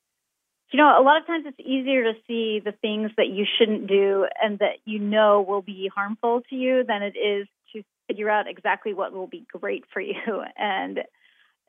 you 0.71 0.77
know, 0.77 0.87
a 0.97 1.03
lot 1.03 1.19
of 1.19 1.27
times 1.27 1.43
it's 1.45 1.59
easier 1.59 2.05
to 2.05 2.13
see 2.27 2.61
the 2.63 2.71
things 2.71 3.11
that 3.17 3.27
you 3.27 3.45
shouldn't 3.57 3.87
do 3.87 4.25
and 4.41 4.59
that 4.59 4.77
you 4.85 4.99
know 4.99 5.41
will 5.45 5.61
be 5.61 5.91
harmful 5.93 6.43
to 6.49 6.55
you 6.55 6.85
than 6.87 7.03
it 7.03 7.17
is 7.17 7.45
to 7.73 7.83
figure 8.07 8.29
out 8.29 8.47
exactly 8.47 8.93
what 8.93 9.11
will 9.11 9.27
be 9.27 9.45
great 9.51 9.83
for 9.91 9.99
you. 9.99 10.15
And 10.57 10.99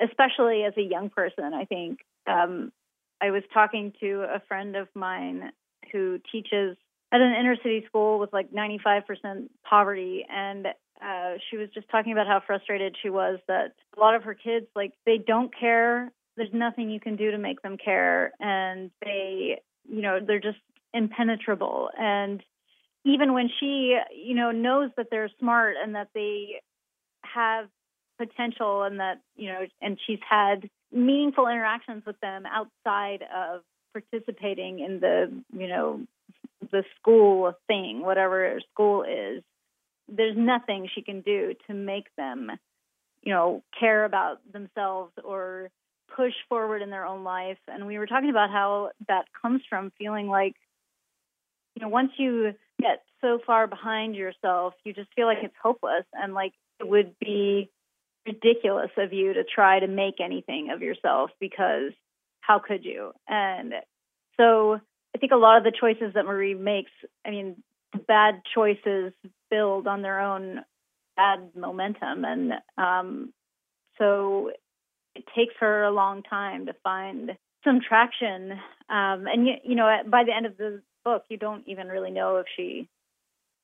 especially 0.00 0.62
as 0.62 0.74
a 0.76 0.82
young 0.82 1.10
person, 1.10 1.52
I 1.52 1.64
think 1.64 1.98
um, 2.28 2.70
I 3.20 3.30
was 3.30 3.42
talking 3.52 3.92
to 4.00 4.26
a 4.28 4.40
friend 4.48 4.76
of 4.76 4.88
mine 4.94 5.52
who 5.92 6.18
teaches 6.30 6.76
at 7.12 7.20
an 7.20 7.34
inner 7.38 7.56
city 7.56 7.84
school 7.86 8.18
with 8.18 8.32
like 8.32 8.50
95% 8.52 9.48
poverty 9.68 10.26
and 10.28 10.68
uh, 11.02 11.34
she 11.50 11.56
was 11.56 11.68
just 11.74 11.88
talking 11.90 12.12
about 12.12 12.26
how 12.26 12.40
frustrated 12.46 12.96
she 13.02 13.10
was 13.10 13.38
that 13.48 13.72
a 13.96 14.00
lot 14.00 14.14
of 14.14 14.22
her 14.22 14.34
kids, 14.34 14.66
like, 14.74 14.92
they 15.04 15.18
don't 15.18 15.52
care. 15.58 16.10
There's 16.36 16.52
nothing 16.52 16.90
you 16.90 17.00
can 17.00 17.16
do 17.16 17.30
to 17.30 17.38
make 17.38 17.62
them 17.62 17.76
care. 17.76 18.32
And 18.40 18.90
they, 19.02 19.60
you 19.88 20.02
know, 20.02 20.18
they're 20.26 20.40
just 20.40 20.58
impenetrable. 20.94 21.90
And 21.98 22.42
even 23.04 23.34
when 23.34 23.50
she, 23.60 23.98
you 24.14 24.34
know, 24.34 24.50
knows 24.50 24.90
that 24.96 25.08
they're 25.10 25.30
smart 25.38 25.76
and 25.82 25.94
that 25.94 26.08
they 26.14 26.60
have 27.22 27.68
potential 28.18 28.82
and 28.82 29.00
that, 29.00 29.20
you 29.36 29.52
know, 29.52 29.66
and 29.82 29.98
she's 30.06 30.18
had 30.28 30.68
meaningful 30.92 31.48
interactions 31.48 32.04
with 32.06 32.18
them 32.20 32.44
outside 32.46 33.22
of 33.22 33.62
participating 33.92 34.80
in 34.80 35.00
the, 35.00 35.32
you 35.56 35.68
know, 35.68 36.00
the 36.70 36.84
school 36.98 37.52
thing, 37.66 38.02
whatever 38.02 38.60
school 38.72 39.02
is, 39.02 39.42
there's 40.08 40.36
nothing 40.36 40.88
she 40.94 41.02
can 41.02 41.20
do 41.20 41.54
to 41.66 41.74
make 41.74 42.06
them, 42.16 42.50
you 43.22 43.32
know, 43.32 43.62
care 43.78 44.04
about 44.04 44.40
themselves 44.52 45.12
or 45.24 45.70
push 46.14 46.34
forward 46.48 46.82
in 46.82 46.90
their 46.90 47.06
own 47.06 47.24
life. 47.24 47.58
And 47.68 47.86
we 47.86 47.98
were 47.98 48.06
talking 48.06 48.30
about 48.30 48.50
how 48.50 48.90
that 49.08 49.26
comes 49.40 49.62
from 49.68 49.92
feeling 49.98 50.28
like, 50.28 50.54
you 51.74 51.82
know, 51.82 51.88
once 51.88 52.12
you 52.16 52.54
get 52.80 53.02
so 53.20 53.38
far 53.46 53.66
behind 53.66 54.14
yourself, 54.14 54.74
you 54.84 54.92
just 54.92 55.12
feel 55.14 55.26
like 55.26 55.38
it's 55.42 55.54
hopeless 55.62 56.04
and 56.12 56.34
like 56.34 56.52
it 56.80 56.88
would 56.88 57.18
be 57.18 57.70
ridiculous 58.26 58.90
of 58.96 59.12
you 59.12 59.34
to 59.34 59.44
try 59.44 59.80
to 59.80 59.86
make 59.86 60.20
anything 60.20 60.70
of 60.70 60.82
yourself 60.82 61.30
because 61.40 61.92
how 62.40 62.58
could 62.58 62.84
you? 62.84 63.12
And 63.28 63.72
so 64.36 64.80
I 65.14 65.18
think 65.18 65.32
a 65.32 65.36
lot 65.36 65.58
of 65.58 65.64
the 65.64 65.72
choices 65.78 66.14
that 66.14 66.24
Marie 66.24 66.54
makes, 66.54 66.90
I 67.24 67.30
mean, 67.30 67.62
bad 68.06 68.42
choices 68.54 69.12
build 69.50 69.86
on 69.86 70.02
their 70.02 70.20
own 70.20 70.60
bad 71.16 71.50
momentum. 71.56 72.24
And 72.24 72.52
um, 72.76 73.32
so 73.98 74.50
it 75.14 75.24
takes 75.34 75.54
her 75.60 75.84
a 75.84 75.90
long 75.90 76.22
time 76.22 76.66
to 76.66 76.74
find 76.84 77.32
some 77.64 77.80
traction. 77.80 78.52
Um, 78.88 79.26
and, 79.26 79.46
you, 79.46 79.54
you 79.64 79.74
know, 79.74 80.02
by 80.06 80.24
the 80.24 80.34
end 80.36 80.46
of 80.46 80.56
the 80.56 80.82
book, 81.04 81.24
you 81.28 81.38
don't 81.38 81.66
even 81.66 81.88
really 81.88 82.10
know 82.10 82.36
if 82.36 82.46
she 82.56 82.88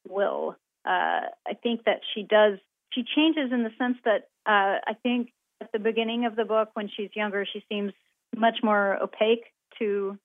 will. 0.08 0.56
Uh, 0.84 1.28
I 1.46 1.54
think 1.62 1.84
that 1.84 2.00
she 2.14 2.22
does, 2.22 2.58
she 2.92 3.04
changes 3.14 3.52
in 3.52 3.62
the 3.62 3.70
sense 3.78 3.98
that 4.04 4.28
uh, 4.46 4.78
I 4.86 4.94
think 5.02 5.32
at 5.60 5.70
the 5.72 5.78
beginning 5.78 6.26
of 6.26 6.36
the 6.36 6.44
book, 6.44 6.70
when 6.74 6.88
she's 6.88 7.10
younger, 7.14 7.46
she 7.50 7.64
seems 7.68 7.92
much 8.36 8.56
more 8.62 9.00
opaque 9.02 9.44
to 9.78 10.18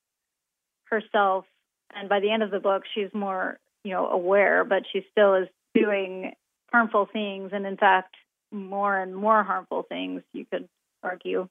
herself. 0.84 1.44
And 1.94 2.08
by 2.08 2.20
the 2.20 2.30
end 2.30 2.42
of 2.42 2.50
the 2.50 2.60
book, 2.60 2.82
she's 2.94 3.12
more 3.14 3.58
you 3.84 3.92
know 3.92 4.08
aware, 4.08 4.64
but 4.64 4.82
she 4.92 5.04
still 5.10 5.34
is 5.34 5.48
doing 5.74 6.32
harmful 6.72 7.08
things, 7.12 7.50
and 7.52 7.66
in 7.66 7.76
fact, 7.76 8.14
more 8.50 8.98
and 8.98 9.14
more 9.14 9.42
harmful 9.42 9.84
things. 9.88 10.22
You 10.32 10.44
could 10.44 10.68
argue 11.02 11.48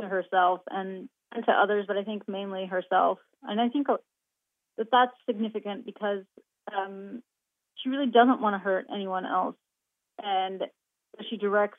to 0.00 0.06
herself 0.06 0.60
and 0.70 1.08
and 1.32 1.44
to 1.46 1.52
others, 1.52 1.86
but 1.88 1.96
I 1.96 2.04
think 2.04 2.28
mainly 2.28 2.66
herself. 2.66 3.18
And 3.42 3.60
I 3.60 3.68
think 3.68 3.86
that 3.86 4.86
that's 4.90 5.12
significant 5.26 5.86
because 5.86 6.24
um, 6.76 7.22
she 7.76 7.88
really 7.88 8.10
doesn't 8.10 8.40
want 8.40 8.54
to 8.54 8.58
hurt 8.58 8.86
anyone 8.92 9.26
else, 9.26 9.56
and 10.22 10.62
she 11.28 11.36
directs 11.36 11.78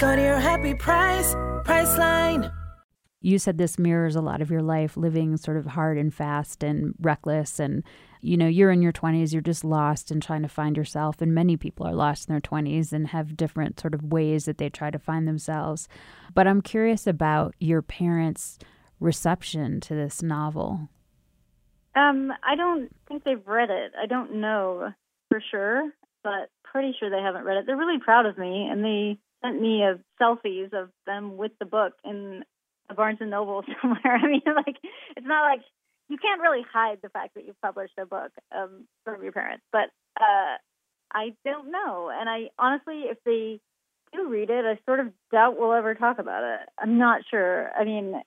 Go 0.00 0.16
to 0.16 0.22
your 0.22 0.38
happy 0.38 0.72
price, 0.72 1.34
Priceline. 1.66 2.50
You 3.20 3.38
said 3.38 3.58
this 3.58 3.78
mirrors 3.78 4.16
a 4.16 4.22
lot 4.22 4.40
of 4.40 4.50
your 4.50 4.62
life 4.62 4.96
living 4.96 5.36
sort 5.36 5.58
of 5.58 5.66
hard 5.66 5.98
and 5.98 6.12
fast 6.12 6.64
and 6.64 6.94
reckless. 7.02 7.60
And 7.60 7.84
you 8.22 8.38
know 8.38 8.46
you're 8.46 8.70
in 8.70 8.80
your 8.80 8.92
20s 8.94 9.34
you're 9.34 9.42
just 9.42 9.62
lost 9.62 10.10
and 10.10 10.22
trying 10.22 10.40
to 10.40 10.48
find 10.48 10.74
yourself. 10.74 11.20
And 11.20 11.34
many 11.34 11.58
people 11.58 11.86
are 11.86 11.92
lost 11.92 12.30
in 12.30 12.32
their 12.32 12.40
20s 12.40 12.94
and 12.94 13.08
have 13.08 13.36
different 13.36 13.78
sort 13.78 13.92
of 13.92 14.04
ways 14.04 14.46
that 14.46 14.56
they 14.56 14.70
try 14.70 14.90
to 14.90 14.98
find 14.98 15.28
themselves. 15.28 15.86
But 16.32 16.46
i'm 16.46 16.62
curious 16.62 17.06
about 17.06 17.54
your 17.58 17.82
parents 17.82 18.58
reception 19.00 19.80
to 19.80 19.94
this 19.94 20.22
novel. 20.22 20.88
Um 21.94 22.32
i 22.42 22.56
don't 22.56 22.88
think 23.06 23.24
they've 23.24 23.46
read 23.46 23.68
it. 23.68 23.92
I 24.02 24.06
don't 24.06 24.36
know 24.36 24.94
for 25.28 25.42
sure 25.50 25.90
but 26.24 26.48
pretty 26.64 26.94
sure 26.98 27.10
they 27.10 27.22
haven't 27.22 27.44
read 27.44 27.58
it. 27.58 27.66
They're 27.66 27.76
really 27.76 28.00
proud 28.02 28.24
of 28.24 28.38
me 28.38 28.66
and 28.70 28.82
they 28.82 29.18
sent 29.42 29.60
me 29.60 29.82
a 29.82 29.98
selfies 30.20 30.72
of 30.72 30.90
them 31.06 31.36
with 31.36 31.52
the 31.58 31.66
book 31.66 31.94
in 32.04 32.44
a 32.88 32.94
Barnes 32.94 33.18
and 33.20 33.30
Noble 33.30 33.62
somewhere. 33.82 34.16
I 34.16 34.26
mean, 34.26 34.42
like 34.46 34.76
it's 35.16 35.26
not 35.26 35.42
like 35.44 35.60
you 36.08 36.18
can't 36.18 36.40
really 36.40 36.64
hide 36.72 36.98
the 37.02 37.08
fact 37.08 37.34
that 37.34 37.46
you've 37.46 37.60
published 37.60 37.94
a 37.98 38.04
book 38.04 38.32
um, 38.54 38.86
from 39.04 39.22
your 39.22 39.32
parents. 39.32 39.64
But 39.72 39.90
uh, 40.20 40.58
I 41.12 41.34
don't 41.44 41.70
know, 41.70 42.10
and 42.12 42.28
I 42.28 42.50
honestly, 42.58 43.04
if 43.04 43.18
they 43.24 43.60
do 44.12 44.28
read 44.28 44.50
it, 44.50 44.64
I 44.64 44.78
sort 44.84 45.00
of 45.00 45.12
doubt 45.30 45.58
we'll 45.58 45.72
ever 45.72 45.94
talk 45.94 46.18
about 46.18 46.42
it. 46.42 46.68
I'm 46.78 46.98
not 46.98 47.22
sure. 47.30 47.70
I 47.78 47.84
mean, 47.84 48.20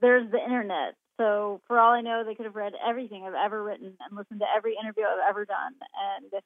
there's 0.00 0.30
the 0.30 0.42
internet, 0.42 0.94
so 1.16 1.60
for 1.66 1.78
all 1.78 1.92
I 1.92 2.00
know, 2.00 2.24
they 2.26 2.34
could 2.34 2.46
have 2.46 2.56
read 2.56 2.74
everything 2.86 3.24
I've 3.24 3.34
ever 3.34 3.62
written 3.62 3.86
and 3.86 4.16
listened 4.16 4.40
to 4.40 4.46
every 4.54 4.74
interview 4.80 5.04
I've 5.04 5.30
ever 5.30 5.44
done, 5.44 5.74
and 6.20 6.42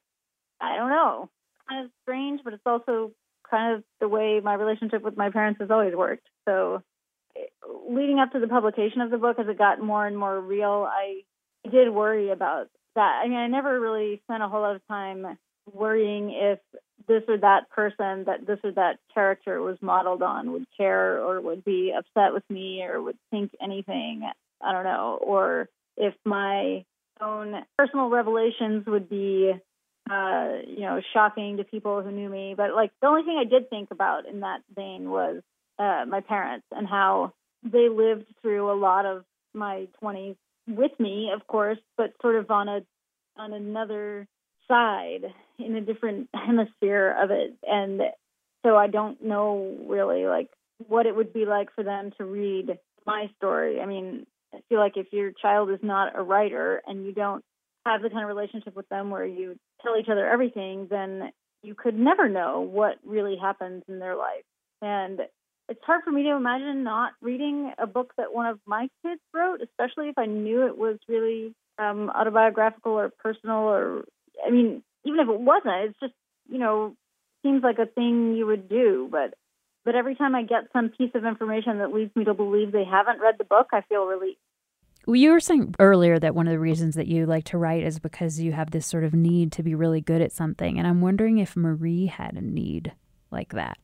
I 0.61 0.77
don't 0.77 0.89
know. 0.89 1.29
Kind 1.67 1.85
of 1.85 1.91
strange, 2.03 2.41
but 2.43 2.53
it's 2.53 2.61
also 2.65 3.11
kind 3.51 3.75
of 3.75 3.83
the 3.99 4.07
way 4.07 4.39
my 4.39 4.55
relationship 4.55 5.03
with 5.03 5.17
my 5.17 5.29
parents 5.29 5.59
has 5.59 5.69
always 5.69 5.93
worked. 5.93 6.25
So 6.47 6.81
leading 7.89 8.19
up 8.19 8.31
to 8.31 8.39
the 8.39 8.47
publication 8.47 9.01
of 9.01 9.11
the 9.11 9.17
book, 9.17 9.37
as 9.39 9.47
it 9.47 9.57
got 9.57 9.81
more 9.81 10.07
and 10.07 10.17
more 10.17 10.39
real, 10.39 10.87
I 10.89 11.21
did 11.69 11.89
worry 11.89 12.31
about 12.31 12.69
that. 12.95 13.21
I 13.23 13.27
mean, 13.27 13.37
I 13.37 13.47
never 13.47 13.79
really 13.79 14.21
spent 14.23 14.41
a 14.41 14.47
whole 14.47 14.61
lot 14.61 14.75
of 14.75 14.87
time 14.87 15.37
worrying 15.71 16.31
if 16.31 16.59
this 17.07 17.23
or 17.27 17.37
that 17.37 17.69
person 17.69 18.25
that 18.25 18.45
this 18.45 18.59
or 18.63 18.71
that 18.71 18.99
character 19.13 19.61
was 19.61 19.77
modeled 19.81 20.21
on 20.21 20.51
would 20.53 20.65
care 20.75 21.19
or 21.19 21.41
would 21.41 21.63
be 21.63 21.93
upset 21.95 22.33
with 22.33 22.43
me 22.49 22.83
or 22.83 23.01
would 23.01 23.17
think 23.29 23.51
anything. 23.61 24.29
I 24.61 24.71
don't 24.71 24.83
know. 24.83 25.19
Or 25.21 25.69
if 25.97 26.13
my 26.25 26.85
own 27.19 27.63
personal 27.77 28.09
revelations 28.09 28.85
would 28.87 29.09
be, 29.09 29.53
uh, 30.11 30.57
you 30.67 30.81
know, 30.81 31.01
shocking 31.13 31.57
to 31.57 31.63
people 31.63 32.01
who 32.01 32.11
knew 32.11 32.27
me. 32.27 32.53
But 32.55 32.73
like 32.75 32.91
the 33.01 33.07
only 33.07 33.23
thing 33.23 33.37
I 33.39 33.49
did 33.49 33.69
think 33.69 33.91
about 33.91 34.27
in 34.27 34.41
that 34.41 34.59
vein 34.75 35.09
was 35.09 35.41
uh, 35.79 36.03
my 36.07 36.19
parents 36.19 36.65
and 36.71 36.85
how 36.85 37.33
they 37.63 37.87
lived 37.87 38.25
through 38.41 38.71
a 38.71 38.77
lot 38.77 39.05
of 39.05 39.23
my 39.53 39.87
20s 40.03 40.35
with 40.67 40.91
me, 40.99 41.31
of 41.33 41.47
course, 41.47 41.77
but 41.97 42.13
sort 42.21 42.35
of 42.35 42.51
on 42.51 42.67
a 42.67 42.81
on 43.37 43.53
another 43.53 44.27
side 44.67 45.23
in 45.57 45.75
a 45.75 45.81
different 45.81 46.29
hemisphere 46.33 47.15
of 47.17 47.31
it, 47.31 47.55
and 47.65 48.01
so 48.65 48.75
I 48.75 48.87
don't 48.87 49.23
know 49.23 49.77
really 49.87 50.25
like 50.25 50.49
what 50.87 51.05
it 51.05 51.15
would 51.15 51.31
be 51.31 51.45
like 51.45 51.73
for 51.73 51.83
them 51.83 52.11
to 52.17 52.25
read 52.25 52.77
my 53.05 53.29
story. 53.37 53.79
I 53.79 53.85
mean, 53.85 54.25
I 54.53 54.59
feel 54.67 54.79
like 54.79 54.97
if 54.97 55.13
your 55.13 55.31
child 55.31 55.71
is 55.71 55.79
not 55.81 56.17
a 56.17 56.21
writer 56.21 56.81
and 56.85 57.05
you 57.05 57.13
don't 57.13 57.43
have 57.85 58.01
the 58.01 58.09
kind 58.09 58.23
of 58.23 58.27
relationship 58.27 58.75
with 58.75 58.87
them 58.89 59.09
where 59.09 59.25
you 59.25 59.57
tell 59.83 59.97
each 59.97 60.09
other 60.09 60.27
everything, 60.27 60.87
then 60.89 61.31
you 61.63 61.75
could 61.75 61.97
never 61.97 62.27
know 62.27 62.61
what 62.61 62.97
really 63.05 63.37
happens 63.37 63.83
in 63.87 63.99
their 63.99 64.15
life. 64.15 64.43
And 64.81 65.21
it's 65.69 65.81
hard 65.85 66.03
for 66.03 66.11
me 66.11 66.23
to 66.23 66.35
imagine 66.35 66.83
not 66.83 67.13
reading 67.21 67.71
a 67.77 67.87
book 67.87 68.13
that 68.17 68.33
one 68.33 68.47
of 68.47 68.59
my 68.65 68.89
kids 69.03 69.21
wrote, 69.33 69.61
especially 69.61 70.09
if 70.09 70.17
I 70.17 70.25
knew 70.25 70.67
it 70.67 70.77
was 70.77 70.97
really 71.07 71.53
um, 71.77 72.09
autobiographical 72.09 72.93
or 72.93 73.09
personal. 73.09 73.59
Or, 73.59 74.03
I 74.45 74.49
mean, 74.49 74.83
even 75.05 75.19
if 75.19 75.29
it 75.29 75.39
wasn't, 75.39 75.89
it's 75.89 75.99
just 75.99 76.13
you 76.49 76.57
know 76.57 76.95
seems 77.43 77.63
like 77.63 77.79
a 77.79 77.85
thing 77.85 78.35
you 78.35 78.45
would 78.47 78.69
do. 78.69 79.07
But 79.11 79.33
but 79.85 79.95
every 79.95 80.15
time 80.15 80.35
I 80.35 80.43
get 80.43 80.71
some 80.73 80.89
piece 80.89 81.11
of 81.15 81.25
information 81.25 81.79
that 81.79 81.93
leads 81.93 82.15
me 82.15 82.25
to 82.25 82.33
believe 82.33 82.71
they 82.71 82.85
haven't 82.85 83.21
read 83.21 83.35
the 83.37 83.45
book, 83.45 83.67
I 83.71 83.81
feel 83.87 84.05
relieved. 84.05 84.37
Well, 85.05 85.15
you 85.15 85.31
were 85.31 85.39
saying 85.39 85.75
earlier 85.79 86.19
that 86.19 86.35
one 86.35 86.47
of 86.47 86.51
the 86.51 86.59
reasons 86.59 86.95
that 86.95 87.07
you 87.07 87.25
like 87.25 87.45
to 87.45 87.57
write 87.57 87.83
is 87.83 87.99
because 87.99 88.39
you 88.39 88.51
have 88.51 88.71
this 88.71 88.85
sort 88.85 89.03
of 89.03 89.13
need 89.13 89.51
to 89.53 89.63
be 89.63 89.75
really 89.75 90.01
good 90.01 90.21
at 90.21 90.31
something. 90.31 90.77
And 90.77 90.87
I'm 90.87 91.01
wondering 91.01 91.39
if 91.39 91.55
Marie 91.55 92.05
had 92.05 92.35
a 92.35 92.41
need 92.41 92.93
like 93.31 93.53
that. 93.53 93.77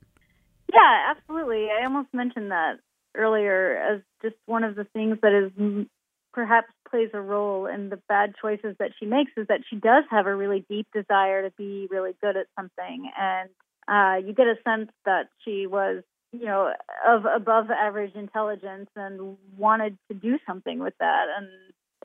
Yeah, 0.71 1.11
absolutely. 1.11 1.67
I 1.71 1.85
almost 1.85 2.09
mentioned 2.13 2.51
that 2.51 2.75
earlier 3.15 3.77
as 3.77 4.01
just 4.21 4.35
one 4.45 4.63
of 4.63 4.75
the 4.75 4.83
things 4.83 5.17
that 5.21 5.33
is 5.33 5.85
perhaps 6.33 6.67
plays 6.89 7.09
a 7.13 7.21
role 7.21 7.65
in 7.65 7.89
the 7.89 7.99
bad 8.07 8.33
choices 8.39 8.75
that 8.77 8.91
she 8.99 9.07
makes 9.07 9.31
is 9.37 9.47
that 9.47 9.61
she 9.67 9.75
does 9.75 10.03
have 10.11 10.27
a 10.27 10.35
really 10.35 10.65
deep 10.69 10.87
desire 10.93 11.41
to 11.41 11.55
be 11.57 11.87
really 11.89 12.11
good 12.21 12.37
at 12.37 12.45
something 12.55 13.09
and 13.17 13.49
uh, 13.87 14.17
you 14.25 14.33
get 14.33 14.47
a 14.47 14.55
sense 14.65 14.89
that 15.05 15.29
she 15.43 15.65
was, 15.65 16.03
you 16.31 16.45
know, 16.45 16.73
of 17.07 17.25
above 17.25 17.69
average 17.71 18.15
intelligence 18.15 18.89
and 18.95 19.37
wanted 19.57 19.97
to 20.09 20.17
do 20.17 20.37
something 20.45 20.79
with 20.79 20.93
that, 20.99 21.25
and 21.37 21.47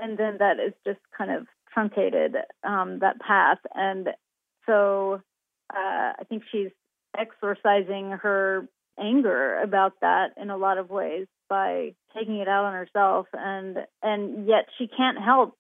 and 0.01 0.19
then 0.19 0.39
that 0.39 0.59
is 0.59 0.73
just 0.87 1.01
kind 1.17 1.31
of 1.31 1.47
truncated 1.73 2.37
um, 2.65 2.99
that 3.01 3.21
path, 3.21 3.59
and 3.75 4.09
so 4.67 5.21
uh, 5.75 6.13
I 6.19 6.25
think 6.29 6.45
she's 6.51 6.71
exorcising 7.19 8.11
her 8.23 8.67
anger 8.99 9.61
about 9.61 9.95
that 10.01 10.33
in 10.37 10.51
a 10.51 10.57
lot 10.57 10.79
of 10.79 10.91
ways 10.91 11.27
by 11.49 11.95
taking 12.17 12.37
it 12.37 12.49
out 12.49 12.65
on 12.65 12.75
herself. 12.75 13.27
And 13.33 13.79
and 14.03 14.47
yet 14.47 14.67
she 14.79 14.87
can't 14.87 15.19
help 15.19 15.57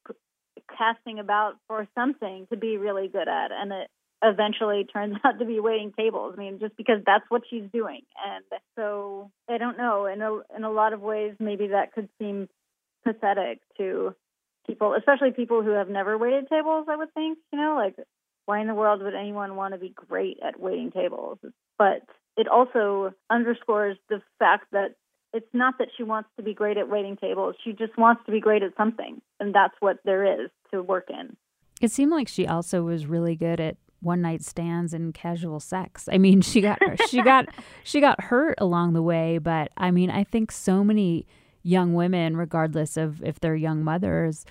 casting 0.76 1.18
about 1.18 1.54
for 1.66 1.86
something 1.94 2.46
to 2.50 2.56
be 2.56 2.76
really 2.76 3.08
good 3.08 3.28
at. 3.28 3.50
And 3.52 3.72
it 3.72 3.88
eventually 4.22 4.84
turns 4.92 5.16
out 5.24 5.38
to 5.38 5.44
be 5.44 5.60
waiting 5.60 5.92
tables 5.96 6.34
i 6.36 6.40
mean 6.40 6.58
just 6.58 6.76
because 6.76 7.00
that's 7.04 7.24
what 7.28 7.42
she's 7.48 7.64
doing 7.72 8.02
and 8.24 8.44
so 8.76 9.30
i 9.48 9.58
don't 9.58 9.78
know 9.78 10.06
in 10.06 10.20
a 10.22 10.32
in 10.56 10.64
a 10.64 10.70
lot 10.70 10.92
of 10.92 11.00
ways 11.00 11.34
maybe 11.38 11.68
that 11.68 11.92
could 11.92 12.08
seem 12.18 12.48
pathetic 13.04 13.60
to 13.76 14.14
people 14.66 14.94
especially 14.96 15.32
people 15.32 15.62
who 15.62 15.70
have 15.70 15.88
never 15.88 16.16
waited 16.16 16.48
tables 16.48 16.86
i 16.88 16.96
would 16.96 17.12
think 17.14 17.38
you 17.52 17.58
know 17.58 17.74
like 17.76 17.96
why 18.46 18.60
in 18.60 18.66
the 18.66 18.74
world 18.74 19.02
would 19.02 19.14
anyone 19.14 19.56
want 19.56 19.74
to 19.74 19.78
be 19.78 19.90
great 19.90 20.38
at 20.46 20.60
waiting 20.60 20.90
tables 20.90 21.38
but 21.78 22.02
it 22.36 22.48
also 22.48 23.12
underscores 23.30 23.96
the 24.08 24.22
fact 24.38 24.66
that 24.72 24.94
it's 25.32 25.48
not 25.52 25.78
that 25.78 25.88
she 25.96 26.02
wants 26.02 26.28
to 26.36 26.42
be 26.42 26.54
great 26.54 26.76
at 26.76 26.88
waiting 26.88 27.16
tables. 27.16 27.56
She 27.64 27.72
just 27.72 27.96
wants 27.96 28.22
to 28.26 28.32
be 28.32 28.40
great 28.40 28.62
at 28.62 28.76
something. 28.76 29.20
And 29.40 29.54
that's 29.54 29.74
what 29.80 29.98
there 30.04 30.44
is 30.44 30.50
to 30.72 30.82
work 30.82 31.08
in. 31.08 31.36
It 31.80 31.90
seemed 31.90 32.12
like 32.12 32.28
she 32.28 32.46
also 32.46 32.82
was 32.82 33.06
really 33.06 33.34
good 33.34 33.60
at 33.60 33.76
one 34.02 34.20
night 34.20 34.42
stands 34.42 34.92
and 34.92 35.14
casual 35.14 35.60
sex. 35.60 36.08
I 36.12 36.18
mean, 36.18 36.40
she 36.40 36.60
got 36.60 36.78
she 37.08 37.22
got 37.22 37.48
she 37.84 38.00
got 38.00 38.20
hurt 38.20 38.56
along 38.58 38.92
the 38.92 39.02
way, 39.02 39.38
but 39.38 39.70
I 39.76 39.90
mean, 39.90 40.10
I 40.10 40.24
think 40.24 40.50
so 40.52 40.84
many 40.84 41.26
young 41.62 41.94
women 41.94 42.36
regardless 42.36 42.96
of 42.96 43.22
if 43.22 43.40
they're 43.40 43.54
young 43.54 43.84
mothers 43.84 44.44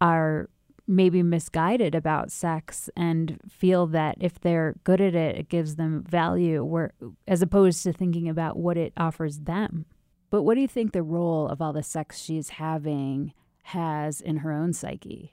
are 0.00 0.48
maybe 0.86 1.22
misguided 1.22 1.94
about 1.94 2.30
sex 2.30 2.90
and 2.96 3.40
feel 3.48 3.86
that 3.86 4.16
if 4.20 4.38
they're 4.40 4.74
good 4.84 5.00
at 5.00 5.14
it 5.14 5.36
it 5.36 5.48
gives 5.48 5.76
them 5.76 6.04
value 6.04 6.62
where 6.62 6.92
as 7.26 7.42
opposed 7.42 7.82
to 7.82 7.92
thinking 7.92 8.28
about 8.28 8.56
what 8.56 8.76
it 8.76 8.92
offers 8.96 9.40
them 9.40 9.86
but 10.30 10.42
what 10.42 10.54
do 10.54 10.60
you 10.60 10.68
think 10.68 10.92
the 10.92 11.02
role 11.02 11.48
of 11.48 11.60
all 11.60 11.72
the 11.72 11.82
sex 11.82 12.20
she's 12.20 12.50
having 12.50 13.32
has 13.62 14.20
in 14.20 14.38
her 14.38 14.52
own 14.52 14.72
psyche 14.72 15.32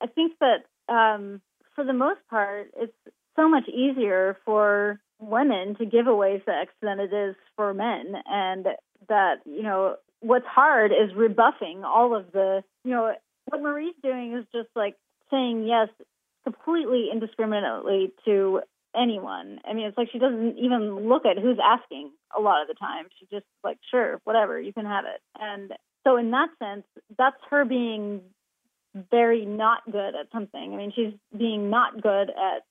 i 0.00 0.06
think 0.06 0.32
that 0.40 0.64
um, 0.92 1.40
for 1.74 1.84
the 1.84 1.92
most 1.92 2.20
part 2.28 2.70
it's 2.76 2.92
so 3.36 3.48
much 3.48 3.68
easier 3.68 4.36
for 4.44 5.00
women 5.18 5.76
to 5.76 5.86
give 5.86 6.06
away 6.06 6.42
sex 6.44 6.72
than 6.82 7.00
it 7.00 7.12
is 7.12 7.34
for 7.56 7.72
men 7.72 8.14
and 8.26 8.66
that 9.08 9.36
you 9.44 9.62
know 9.62 9.96
what's 10.20 10.46
hard 10.46 10.92
is 10.92 11.14
rebuffing 11.16 11.84
all 11.84 12.14
of 12.14 12.32
the 12.32 12.62
you 12.84 12.90
know 12.90 13.12
what 13.46 13.62
Marie's 13.62 13.94
doing 14.02 14.34
is 14.34 14.44
just 14.52 14.68
like 14.74 14.96
saying 15.30 15.66
yes 15.66 15.88
completely 16.44 17.08
indiscriminately 17.12 18.12
to 18.24 18.60
anyone. 18.96 19.60
I 19.64 19.72
mean, 19.72 19.86
it's 19.86 19.96
like 19.96 20.08
she 20.12 20.18
doesn't 20.18 20.58
even 20.58 21.08
look 21.08 21.24
at 21.24 21.40
who's 21.40 21.58
asking 21.62 22.10
a 22.36 22.40
lot 22.40 22.62
of 22.62 22.68
the 22.68 22.74
time. 22.74 23.06
She 23.18 23.26
just 23.30 23.46
like, 23.64 23.78
sure, 23.90 24.20
whatever, 24.24 24.60
you 24.60 24.72
can 24.72 24.86
have 24.86 25.04
it. 25.04 25.20
And 25.38 25.72
so 26.04 26.16
in 26.16 26.30
that 26.32 26.48
sense, 26.58 26.84
that's 27.16 27.36
her 27.50 27.64
being 27.64 28.20
very 28.94 29.44
not 29.44 29.84
good 29.90 30.14
at 30.14 30.30
something. 30.32 30.72
I 30.72 30.76
mean, 30.76 30.92
she's 30.94 31.14
being 31.36 31.70
not 31.70 32.00
good 32.00 32.30
at 32.30 32.64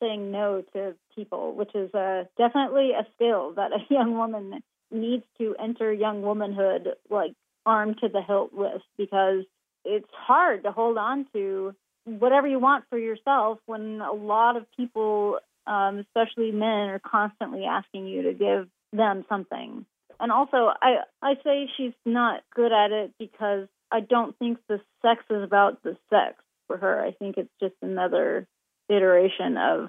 saying 0.00 0.30
no 0.30 0.62
to 0.74 0.94
people, 1.14 1.54
which 1.54 1.74
is 1.74 1.92
uh, 1.94 2.24
definitely 2.36 2.90
a 2.92 3.06
skill 3.14 3.54
that 3.54 3.72
a 3.72 3.78
young 3.92 4.16
woman 4.16 4.62
needs 4.90 5.24
to 5.38 5.56
enter 5.58 5.92
young 5.92 6.22
womanhood 6.22 6.88
like 7.10 7.32
armed 7.64 7.98
to 8.00 8.08
the 8.08 8.22
hilt 8.22 8.52
with 8.52 8.82
because 8.96 9.44
it's 9.84 10.08
hard 10.12 10.62
to 10.62 10.70
hold 10.70 10.96
on 10.96 11.26
to 11.32 11.74
whatever 12.04 12.46
you 12.46 12.60
want 12.60 12.84
for 12.88 12.98
yourself 12.98 13.58
when 13.66 14.00
a 14.00 14.12
lot 14.12 14.56
of 14.56 14.64
people, 14.76 15.38
um, 15.66 15.98
especially 15.98 16.52
men, 16.52 16.88
are 16.88 17.00
constantly 17.00 17.64
asking 17.64 18.06
you 18.06 18.22
to 18.22 18.32
give 18.32 18.68
them 18.92 19.24
something. 19.28 19.84
And 20.18 20.32
also, 20.32 20.70
I 20.80 20.98
I 21.20 21.34
say 21.44 21.68
she's 21.76 21.92
not 22.04 22.42
good 22.54 22.72
at 22.72 22.92
it 22.92 23.12
because 23.18 23.68
I 23.90 24.00
don't 24.00 24.36
think 24.38 24.58
the 24.68 24.80
sex 25.02 25.24
is 25.30 25.42
about 25.42 25.82
the 25.82 25.96
sex 26.10 26.42
for 26.66 26.76
her. 26.76 27.04
I 27.04 27.12
think 27.12 27.36
it's 27.36 27.52
just 27.60 27.74
another 27.82 28.46
iteration 28.88 29.56
of 29.56 29.88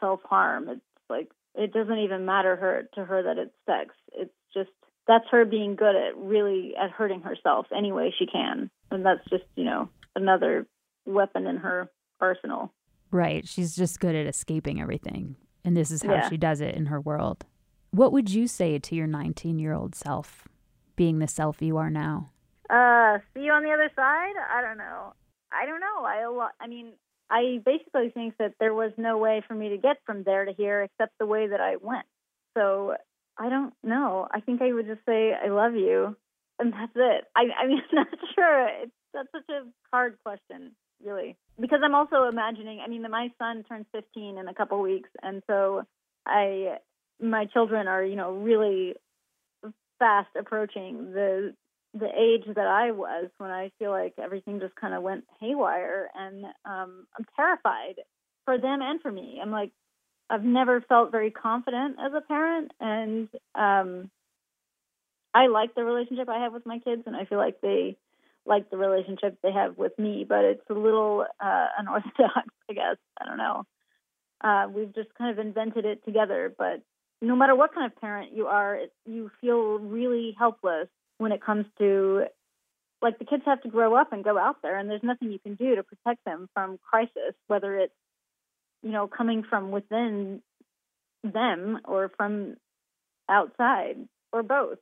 self 0.00 0.20
harm. 0.24 0.68
It's 0.68 0.80
like 1.10 1.30
it 1.54 1.72
doesn't 1.72 1.98
even 1.98 2.24
matter 2.24 2.54
her 2.56 2.88
to 2.94 3.04
her 3.04 3.22
that 3.24 3.38
it's 3.38 3.54
sex. 3.66 3.94
It's 4.12 4.32
just 4.54 4.70
that's 5.08 5.24
her 5.30 5.44
being 5.44 5.74
good 5.74 5.96
at 5.96 6.16
really 6.16 6.74
at 6.80 6.90
hurting 6.90 7.22
herself 7.22 7.66
any 7.76 7.90
way 7.90 8.14
she 8.16 8.26
can 8.26 8.70
and 8.92 9.04
that's 9.04 9.24
just 9.28 9.44
you 9.56 9.64
know 9.64 9.88
another 10.14 10.66
weapon 11.06 11.46
in 11.46 11.56
her 11.56 11.90
arsenal 12.20 12.72
right 13.10 13.48
she's 13.48 13.74
just 13.74 13.98
good 13.98 14.14
at 14.14 14.26
escaping 14.26 14.80
everything 14.80 15.34
and 15.64 15.76
this 15.76 15.90
is 15.90 16.02
how 16.02 16.12
yeah. 16.12 16.28
she 16.28 16.36
does 16.36 16.60
it 16.60 16.74
in 16.74 16.86
her 16.86 17.00
world 17.00 17.44
what 17.90 18.12
would 18.12 18.30
you 18.30 18.46
say 18.46 18.78
to 18.78 18.94
your 18.94 19.06
19 19.06 19.58
year 19.58 19.72
old 19.72 19.94
self 19.94 20.46
being 20.94 21.18
the 21.18 21.26
self 21.28 21.60
you 21.62 21.76
are 21.76 21.90
now 21.90 22.30
uh 22.70 23.18
see 23.34 23.44
you 23.44 23.52
on 23.52 23.62
the 23.62 23.70
other 23.70 23.90
side 23.96 24.34
i 24.50 24.60
don't 24.60 24.78
know 24.78 25.12
i 25.52 25.66
don't 25.66 25.80
know 25.80 26.04
i 26.04 26.48
i 26.60 26.66
mean 26.66 26.92
i 27.30 27.60
basically 27.64 28.10
think 28.10 28.34
that 28.38 28.54
there 28.60 28.74
was 28.74 28.92
no 28.96 29.18
way 29.18 29.42
for 29.46 29.54
me 29.54 29.70
to 29.70 29.78
get 29.78 29.96
from 30.04 30.22
there 30.22 30.44
to 30.44 30.52
here 30.52 30.82
except 30.82 31.12
the 31.18 31.26
way 31.26 31.46
that 31.46 31.60
i 31.60 31.76
went 31.80 32.06
so 32.56 32.94
i 33.38 33.48
don't 33.48 33.74
know 33.82 34.28
i 34.30 34.40
think 34.40 34.60
i 34.62 34.72
would 34.72 34.86
just 34.86 35.04
say 35.06 35.32
i 35.32 35.48
love 35.48 35.74
you 35.74 36.16
and 36.58 36.72
that's 36.72 36.92
it. 36.94 37.24
I, 37.36 37.44
I 37.62 37.66
mean, 37.66 37.82
I'm 37.90 37.96
not 37.96 38.08
sure. 38.34 38.68
It's 38.82 38.92
that's 39.14 39.28
such 39.32 39.48
a 39.48 39.62
hard 39.90 40.18
question, 40.24 40.72
really, 41.04 41.36
because 41.58 41.80
I'm 41.82 41.94
also 41.94 42.24
imagining. 42.24 42.80
I 42.84 42.88
mean, 42.88 43.02
my 43.10 43.30
son 43.38 43.64
turns 43.64 43.86
15 43.92 44.38
in 44.38 44.48
a 44.48 44.54
couple 44.54 44.80
weeks, 44.80 45.08
and 45.22 45.42
so 45.46 45.82
I, 46.26 46.76
my 47.20 47.46
children 47.46 47.88
are, 47.88 48.04
you 48.04 48.16
know, 48.16 48.32
really 48.32 48.94
fast 49.98 50.28
approaching 50.38 51.12
the 51.12 51.54
the 51.98 52.08
age 52.08 52.44
that 52.46 52.66
I 52.66 52.90
was 52.92 53.28
when 53.38 53.50
I 53.50 53.70
feel 53.78 53.90
like 53.90 54.14
everything 54.22 54.60
just 54.60 54.74
kind 54.74 54.94
of 54.94 55.02
went 55.02 55.24
haywire, 55.40 56.08
and 56.14 56.44
um, 56.64 57.06
I'm 57.16 57.26
terrified 57.36 57.96
for 58.44 58.58
them 58.58 58.80
and 58.82 59.00
for 59.00 59.10
me. 59.10 59.38
I'm 59.42 59.50
like, 59.50 59.72
I've 60.30 60.44
never 60.44 60.80
felt 60.82 61.10
very 61.10 61.30
confident 61.30 61.96
as 62.04 62.12
a 62.14 62.20
parent, 62.20 62.72
and 62.80 63.28
um, 63.54 64.10
I 65.34 65.46
like 65.46 65.74
the 65.74 65.84
relationship 65.84 66.28
I 66.28 66.42
have 66.42 66.52
with 66.52 66.66
my 66.66 66.78
kids, 66.78 67.02
and 67.06 67.16
I 67.16 67.24
feel 67.24 67.38
like 67.38 67.60
they 67.60 67.96
like 68.46 68.70
the 68.70 68.76
relationship 68.76 69.38
they 69.42 69.52
have 69.52 69.76
with 69.76 69.98
me. 69.98 70.24
But 70.28 70.44
it's 70.44 70.70
a 70.70 70.74
little 70.74 71.26
uh, 71.40 71.66
unorthodox, 71.78 72.48
I 72.70 72.72
guess. 72.72 72.96
I 73.20 73.24
don't 73.26 73.38
know. 73.38 73.64
Uh, 74.42 74.66
we've 74.72 74.94
just 74.94 75.12
kind 75.16 75.30
of 75.30 75.44
invented 75.44 75.84
it 75.84 76.04
together. 76.04 76.52
But 76.56 76.82
no 77.20 77.36
matter 77.36 77.54
what 77.54 77.74
kind 77.74 77.90
of 77.90 78.00
parent 78.00 78.32
you 78.32 78.46
are, 78.46 78.78
you 79.06 79.30
feel 79.40 79.78
really 79.78 80.34
helpless 80.38 80.88
when 81.18 81.32
it 81.32 81.42
comes 81.42 81.66
to 81.78 82.24
like 83.00 83.18
the 83.18 83.24
kids 83.24 83.42
have 83.46 83.62
to 83.62 83.68
grow 83.68 83.94
up 83.94 84.12
and 84.12 84.24
go 84.24 84.36
out 84.38 84.56
there, 84.62 84.76
and 84.76 84.90
there's 84.90 85.02
nothing 85.02 85.30
you 85.30 85.38
can 85.38 85.54
do 85.54 85.76
to 85.76 85.82
protect 85.82 86.24
them 86.24 86.48
from 86.54 86.78
crisis, 86.78 87.34
whether 87.46 87.76
it's 87.76 87.94
you 88.82 88.90
know 88.90 89.06
coming 89.06 89.44
from 89.48 89.70
within 89.70 90.42
them 91.22 91.78
or 91.84 92.10
from 92.16 92.56
outside 93.28 93.96
or 94.32 94.42
both. 94.42 94.78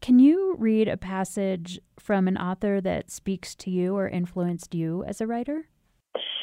Can 0.00 0.18
you 0.18 0.54
read 0.58 0.86
a 0.86 0.96
passage 0.96 1.80
from 1.98 2.28
an 2.28 2.36
author 2.36 2.80
that 2.80 3.10
speaks 3.10 3.54
to 3.56 3.70
you 3.70 3.96
or 3.96 4.06
influenced 4.06 4.74
you 4.74 5.02
as 5.04 5.20
a 5.20 5.26
writer? 5.26 5.68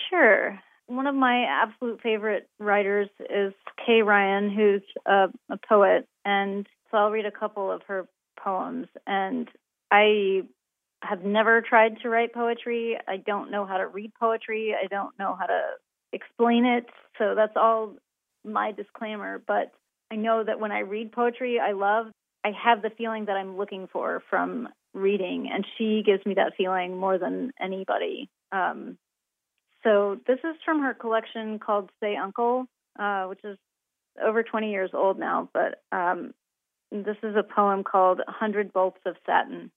Sure. 0.09 0.59
One 0.87 1.05
of 1.05 1.15
my 1.15 1.45
absolute 1.45 2.01
favorite 2.01 2.49
writers 2.59 3.07
is 3.19 3.53
Kay 3.85 4.01
Ryan, 4.01 4.49
who's 4.49 4.81
a, 5.05 5.27
a 5.49 5.57
poet, 5.69 6.07
and 6.25 6.67
so 6.89 6.97
I'll 6.97 7.11
read 7.11 7.25
a 7.25 7.31
couple 7.31 7.71
of 7.71 7.81
her 7.87 8.07
poems. 8.43 8.87
And 9.07 9.47
I 9.91 10.41
have 11.03 11.23
never 11.23 11.61
tried 11.61 11.99
to 12.01 12.09
write 12.09 12.33
poetry. 12.33 12.97
I 13.07 13.17
don't 13.17 13.51
know 13.51 13.65
how 13.65 13.77
to 13.77 13.87
read 13.87 14.11
poetry. 14.19 14.75
I 14.81 14.87
don't 14.87 15.17
know 15.17 15.35
how 15.39 15.45
to 15.45 15.61
explain 16.13 16.65
it. 16.65 16.85
So 17.17 17.33
that's 17.35 17.55
all 17.55 17.95
my 18.43 18.71
disclaimer. 18.71 19.41
But 19.45 19.71
I 20.11 20.15
know 20.15 20.43
that 20.43 20.59
when 20.59 20.71
I 20.71 20.79
read 20.79 21.11
poetry, 21.11 21.59
I 21.59 21.71
love 21.71 22.07
I 22.43 22.51
have 22.63 22.81
the 22.81 22.89
feeling 22.89 23.25
that 23.25 23.37
I'm 23.37 23.57
looking 23.57 23.87
for 23.91 24.23
from 24.29 24.67
reading, 24.93 25.49
and 25.53 25.65
she 25.77 26.01
gives 26.03 26.25
me 26.25 26.33
that 26.35 26.53
feeling 26.57 26.97
more 26.97 27.17
than 27.17 27.51
anybody. 27.61 28.29
Um, 28.51 28.97
so 29.83 30.17
this 30.27 30.39
is 30.39 30.55
from 30.65 30.81
her 30.81 30.93
collection 30.93 31.59
called 31.59 31.89
Say 32.01 32.15
Uncle, 32.15 32.65
uh, 32.99 33.25
which 33.25 33.43
is 33.43 33.57
over 34.21 34.43
20 34.43 34.71
years 34.71 34.91
old 34.93 35.17
now, 35.19 35.49
but 35.53 35.81
um, 35.91 36.33
this 36.91 37.17
is 37.23 37.35
a 37.35 37.43
poem 37.43 37.83
called 37.83 38.19
A 38.19 38.31
100 38.31 38.73
Bolts 38.73 38.99
of 39.05 39.15
Satin. 39.25 39.71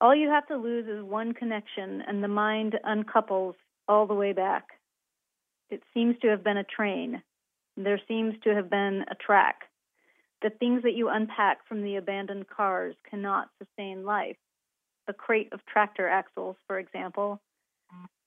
All 0.00 0.14
you 0.14 0.28
have 0.28 0.46
to 0.48 0.56
lose 0.56 0.86
is 0.86 1.02
one 1.02 1.32
connection, 1.32 2.02
and 2.06 2.22
the 2.22 2.28
mind 2.28 2.78
uncouples 2.84 3.54
all 3.88 4.06
the 4.06 4.14
way 4.14 4.32
back. 4.32 4.68
It 5.70 5.82
seems 5.94 6.16
to 6.20 6.28
have 6.28 6.44
been 6.44 6.58
a 6.58 6.64
train. 6.64 7.22
There 7.76 8.00
seems 8.06 8.34
to 8.44 8.54
have 8.54 8.68
been 8.68 9.04
a 9.10 9.14
track. 9.14 9.62
The 10.42 10.50
things 10.50 10.82
that 10.82 10.94
you 10.94 11.08
unpack 11.08 11.66
from 11.66 11.82
the 11.82 11.96
abandoned 11.96 12.48
cars 12.48 12.94
cannot 13.08 13.48
sustain 13.58 14.04
life. 14.04 14.36
A 15.08 15.14
crate 15.14 15.48
of 15.52 15.64
tractor 15.64 16.06
axles, 16.06 16.56
for 16.66 16.78
example, 16.78 17.40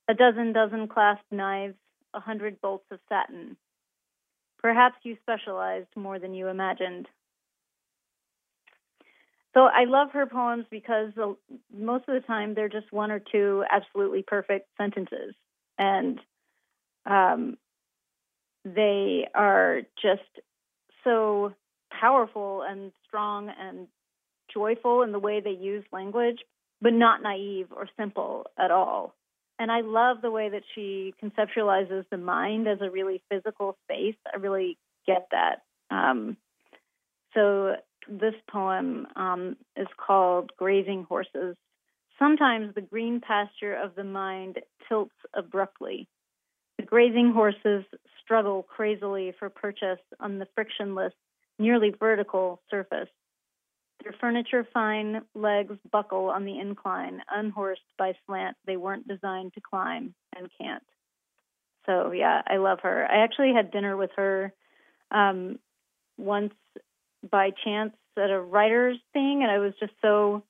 a 0.09 0.13
dozen 0.15 0.53
dozen 0.53 0.87
clasp 0.87 1.23
knives, 1.29 1.75
a 2.15 2.19
hundred 2.19 2.59
bolts 2.61 2.85
of 2.89 2.99
satin. 3.07 3.57
Perhaps 4.57 4.97
you 5.03 5.17
specialized 5.21 5.95
more 5.95 6.17
than 6.17 6.33
you 6.33 6.47
imagined. 6.47 7.07
So 9.55 9.61
I 9.61 9.85
love 9.85 10.11
her 10.11 10.25
poems 10.27 10.65
because 10.69 11.11
most 11.75 12.03
of 12.07 12.13
the 12.13 12.23
time 12.27 12.53
they're 12.53 12.69
just 12.69 12.91
one 12.91 13.11
or 13.11 13.19
two 13.19 13.63
absolutely 13.71 14.23
perfect 14.23 14.67
sentences, 14.77 15.33
and 15.77 16.19
um, 17.05 17.57
they 18.63 19.27
are 19.33 19.81
just 20.01 20.21
so 21.03 21.53
powerful 21.91 22.63
and 22.67 22.91
strong 23.07 23.49
and 23.49 23.87
joyful 24.53 25.01
in 25.01 25.11
the 25.11 25.19
way 25.19 25.39
they 25.39 25.51
use 25.51 25.83
language, 25.91 26.39
but 26.81 26.93
not 26.93 27.21
naive 27.21 27.67
or 27.75 27.87
simple 27.97 28.45
at 28.57 28.71
all. 28.71 29.15
And 29.57 29.71
I 29.71 29.81
love 29.81 30.21
the 30.21 30.31
way 30.31 30.49
that 30.49 30.63
she 30.73 31.13
conceptualizes 31.21 32.05
the 32.09 32.17
mind 32.17 32.67
as 32.67 32.79
a 32.81 32.89
really 32.89 33.21
physical 33.29 33.77
space. 33.83 34.15
I 34.31 34.37
really 34.37 34.77
get 35.05 35.27
that. 35.31 35.63
Um, 35.91 36.37
so 37.33 37.75
this 38.09 38.35
poem 38.49 39.07
um, 39.15 39.55
is 39.75 39.87
called 39.97 40.51
Grazing 40.57 41.05
Horses. 41.07 41.55
Sometimes 42.17 42.73
the 42.75 42.81
green 42.81 43.21
pasture 43.21 43.73
of 43.73 43.95
the 43.95 44.03
mind 44.03 44.59
tilts 44.87 45.15
abruptly. 45.33 46.07
The 46.77 46.85
grazing 46.85 47.31
horses 47.33 47.85
struggle 48.21 48.63
crazily 48.63 49.33
for 49.37 49.49
purchase 49.49 49.99
on 50.19 50.39
the 50.39 50.47
frictionless, 50.55 51.13
nearly 51.57 51.93
vertical 51.97 52.61
surface. 52.69 53.09
Their 54.03 54.15
furniture 54.19 54.67
fine 54.73 55.21
legs 55.35 55.75
buckle 55.91 56.29
on 56.29 56.45
the 56.45 56.57
incline, 56.57 57.21
unhorsed 57.29 57.81
by 57.97 58.13
slant 58.25 58.55
they 58.65 58.77
weren't 58.77 59.07
designed 59.07 59.53
to 59.53 59.61
climb 59.61 60.13
and 60.35 60.49
can't. 60.59 60.83
So, 61.85 62.11
yeah, 62.11 62.41
I 62.47 62.57
love 62.57 62.79
her. 62.83 63.05
I 63.09 63.23
actually 63.23 63.53
had 63.53 63.71
dinner 63.71 63.97
with 63.97 64.11
her 64.15 64.53
um, 65.11 65.59
once 66.17 66.53
by 67.29 67.51
chance 67.63 67.93
at 68.17 68.29
a 68.29 68.39
writer's 68.39 68.97
thing, 69.13 69.41
and 69.43 69.51
I 69.51 69.59
was 69.59 69.73
just 69.79 69.93
so. 70.01 70.43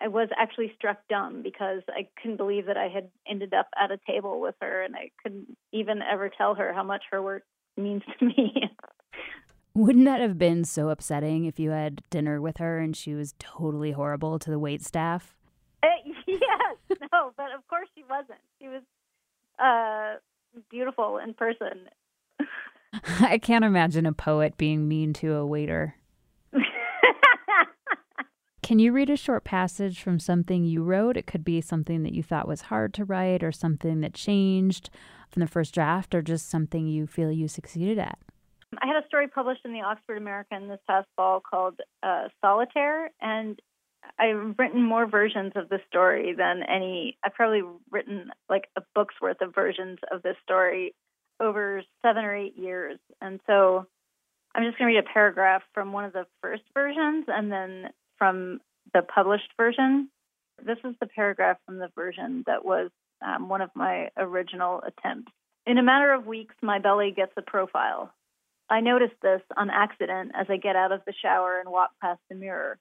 I 0.00 0.06
was 0.06 0.28
actually 0.38 0.72
struck 0.76 0.98
dumb 1.08 1.42
because 1.42 1.82
I 1.88 2.06
couldn't 2.22 2.36
believe 2.36 2.66
that 2.66 2.76
I 2.76 2.86
had 2.86 3.10
ended 3.28 3.52
up 3.52 3.66
at 3.76 3.90
a 3.90 3.98
table 4.06 4.40
with 4.40 4.54
her, 4.60 4.82
and 4.82 4.94
I 4.94 5.10
couldn't 5.22 5.56
even 5.72 6.02
ever 6.02 6.28
tell 6.28 6.54
her 6.54 6.72
how 6.72 6.84
much 6.84 7.02
her 7.10 7.20
work 7.20 7.42
means 7.76 8.02
to 8.18 8.24
me. 8.24 8.70
Wouldn't 9.74 10.06
that 10.06 10.20
have 10.20 10.38
been 10.38 10.64
so 10.64 10.88
upsetting 10.88 11.44
if 11.44 11.60
you 11.60 11.70
had 11.70 12.02
dinner 12.10 12.40
with 12.40 12.56
her 12.56 12.80
and 12.80 12.96
she 12.96 13.14
was 13.14 13.34
totally 13.38 13.92
horrible 13.92 14.38
to 14.40 14.50
the 14.50 14.58
wait 14.58 14.82
staff? 14.82 15.36
Uh, 15.84 15.86
yes, 16.26 16.98
no, 17.12 17.32
but 17.36 17.52
of 17.56 17.66
course 17.68 17.88
she 17.94 18.02
wasn't. 18.02 18.40
She 18.60 18.66
was 18.66 18.82
uh, 19.58 20.18
beautiful 20.68 21.18
in 21.18 21.32
person. 21.32 21.88
I 23.20 23.38
can't 23.38 23.64
imagine 23.64 24.06
a 24.06 24.12
poet 24.12 24.56
being 24.56 24.88
mean 24.88 25.12
to 25.14 25.34
a 25.34 25.46
waiter. 25.46 25.96
Can 28.62 28.78
you 28.78 28.92
read 28.92 29.10
a 29.10 29.16
short 29.16 29.44
passage 29.44 30.00
from 30.00 30.18
something 30.18 30.64
you 30.64 30.82
wrote? 30.82 31.16
It 31.16 31.26
could 31.26 31.44
be 31.44 31.60
something 31.60 32.02
that 32.02 32.12
you 32.12 32.22
thought 32.22 32.48
was 32.48 32.62
hard 32.62 32.92
to 32.94 33.04
write, 33.04 33.42
or 33.42 33.52
something 33.52 34.00
that 34.00 34.14
changed 34.14 34.90
from 35.30 35.40
the 35.40 35.46
first 35.46 35.74
draft, 35.74 36.14
or 36.14 36.22
just 36.22 36.50
something 36.50 36.86
you 36.86 37.06
feel 37.06 37.32
you 37.32 37.48
succeeded 37.48 37.98
at. 37.98 38.18
I 38.82 38.86
had 38.86 39.02
a 39.02 39.06
story 39.06 39.28
published 39.28 39.62
in 39.64 39.72
the 39.72 39.80
Oxford 39.80 40.18
American 40.18 40.68
this 40.68 40.80
past 40.86 41.08
fall 41.16 41.40
called 41.40 41.80
uh, 42.02 42.28
Solitaire, 42.42 43.10
and 43.20 43.58
I've 44.18 44.58
written 44.58 44.82
more 44.82 45.06
versions 45.06 45.52
of 45.56 45.68
this 45.68 45.80
story 45.88 46.34
than 46.36 46.62
any. 46.62 47.16
I've 47.24 47.34
probably 47.34 47.62
written 47.90 48.30
like 48.48 48.68
a 48.76 48.82
book's 48.94 49.14
worth 49.20 49.40
of 49.40 49.54
versions 49.54 49.98
of 50.12 50.22
this 50.22 50.36
story 50.42 50.94
over 51.40 51.82
seven 52.02 52.24
or 52.24 52.34
eight 52.34 52.56
years. 52.56 52.98
And 53.20 53.40
so 53.46 53.86
I'm 54.54 54.64
just 54.64 54.78
going 54.78 54.90
to 54.90 54.96
read 54.96 55.04
a 55.04 55.12
paragraph 55.12 55.62
from 55.74 55.92
one 55.92 56.04
of 56.04 56.12
the 56.12 56.26
first 56.42 56.62
versions 56.74 57.26
and 57.28 57.50
then 57.50 57.90
from 58.16 58.60
the 58.92 59.02
published 59.02 59.52
version. 59.56 60.08
This 60.64 60.78
is 60.84 60.94
the 61.00 61.06
paragraph 61.06 61.58
from 61.66 61.78
the 61.78 61.90
version 61.94 62.44
that 62.46 62.64
was 62.64 62.90
um, 63.24 63.48
one 63.48 63.60
of 63.60 63.70
my 63.74 64.08
original 64.16 64.82
attempts. 64.86 65.32
In 65.66 65.78
a 65.78 65.82
matter 65.82 66.12
of 66.12 66.26
weeks, 66.26 66.54
my 66.62 66.78
belly 66.78 67.12
gets 67.14 67.32
a 67.36 67.42
profile. 67.42 68.12
I 68.70 68.80
notice 68.80 69.10
this 69.22 69.40
on 69.56 69.70
accident 69.70 70.32
as 70.38 70.46
I 70.48 70.56
get 70.56 70.76
out 70.76 70.92
of 70.92 71.00
the 71.06 71.14
shower 71.22 71.60
and 71.60 71.70
walk 71.70 71.90
past 72.02 72.20
the 72.28 72.34
mirror. 72.34 72.78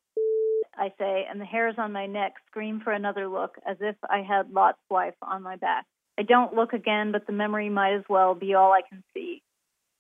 I 0.76 0.94
say, 1.00 1.26
and 1.30 1.42
the 1.42 1.46
hairs 1.46 1.76
on 1.78 1.92
my 1.92 2.06
neck 2.06 2.34
scream 2.50 2.82
for 2.84 2.92
another 2.92 3.28
look 3.28 3.56
as 3.68 3.78
if 3.82 3.96
I 4.10 4.22
had 4.22 4.52
Lot's 4.52 4.78
wife 4.90 5.16
on 5.22 5.42
my 5.44 5.56
back. 5.56 5.86
I 6.20 6.24
don't 6.24 6.56
look 6.56 6.74
again, 6.74 7.12
but 7.12 7.28
the 7.28 7.34
memory 7.34 7.70
might 7.70 7.94
as 7.94 8.04
well 8.10 8.34
be 8.34 8.54
all 8.54 8.72
I 8.72 8.82
can 8.88 9.04
see 9.14 9.42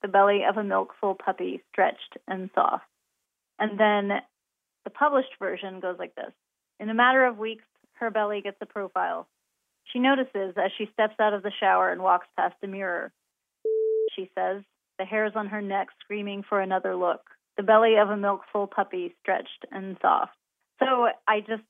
the 0.01 0.07
belly 0.07 0.41
of 0.47 0.57
a 0.57 0.63
milkful 0.63 1.15
puppy, 1.15 1.63
stretched 1.71 2.17
and 2.27 2.49
soft. 2.53 2.85
And 3.59 3.79
then 3.79 4.19
the 4.83 4.91
published 4.91 5.33
version 5.39 5.79
goes 5.79 5.97
like 5.97 6.15
this 6.15 6.31
In 6.79 6.89
a 6.89 6.93
matter 6.93 7.25
of 7.25 7.37
weeks, 7.37 7.63
her 7.93 8.11
belly 8.11 8.41
gets 8.41 8.57
a 8.61 8.65
profile. 8.65 9.27
She 9.91 9.99
notices 9.99 10.53
as 10.57 10.71
she 10.77 10.89
steps 10.93 11.15
out 11.19 11.33
of 11.33 11.43
the 11.43 11.51
shower 11.59 11.91
and 11.91 12.01
walks 12.01 12.27
past 12.35 12.55
a 12.63 12.67
mirror. 12.67 13.11
She 14.15 14.29
says, 14.35 14.63
the 14.99 15.05
hairs 15.05 15.33
on 15.35 15.47
her 15.47 15.61
neck 15.61 15.87
screaming 15.99 16.43
for 16.47 16.59
another 16.59 16.95
look, 16.95 17.21
the 17.55 17.63
belly 17.63 17.95
of 17.95 18.09
a 18.09 18.17
milkful 18.17 18.67
puppy 18.67 19.15
stretched 19.21 19.65
and 19.71 19.97
soft. 20.01 20.33
So 20.79 21.07
I 21.27 21.39
just 21.39 21.63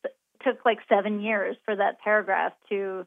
took 0.43 0.65
like 0.65 0.79
seven 0.89 1.21
years 1.21 1.55
for 1.65 1.75
that 1.75 1.99
paragraph 2.01 2.53
to 2.69 3.05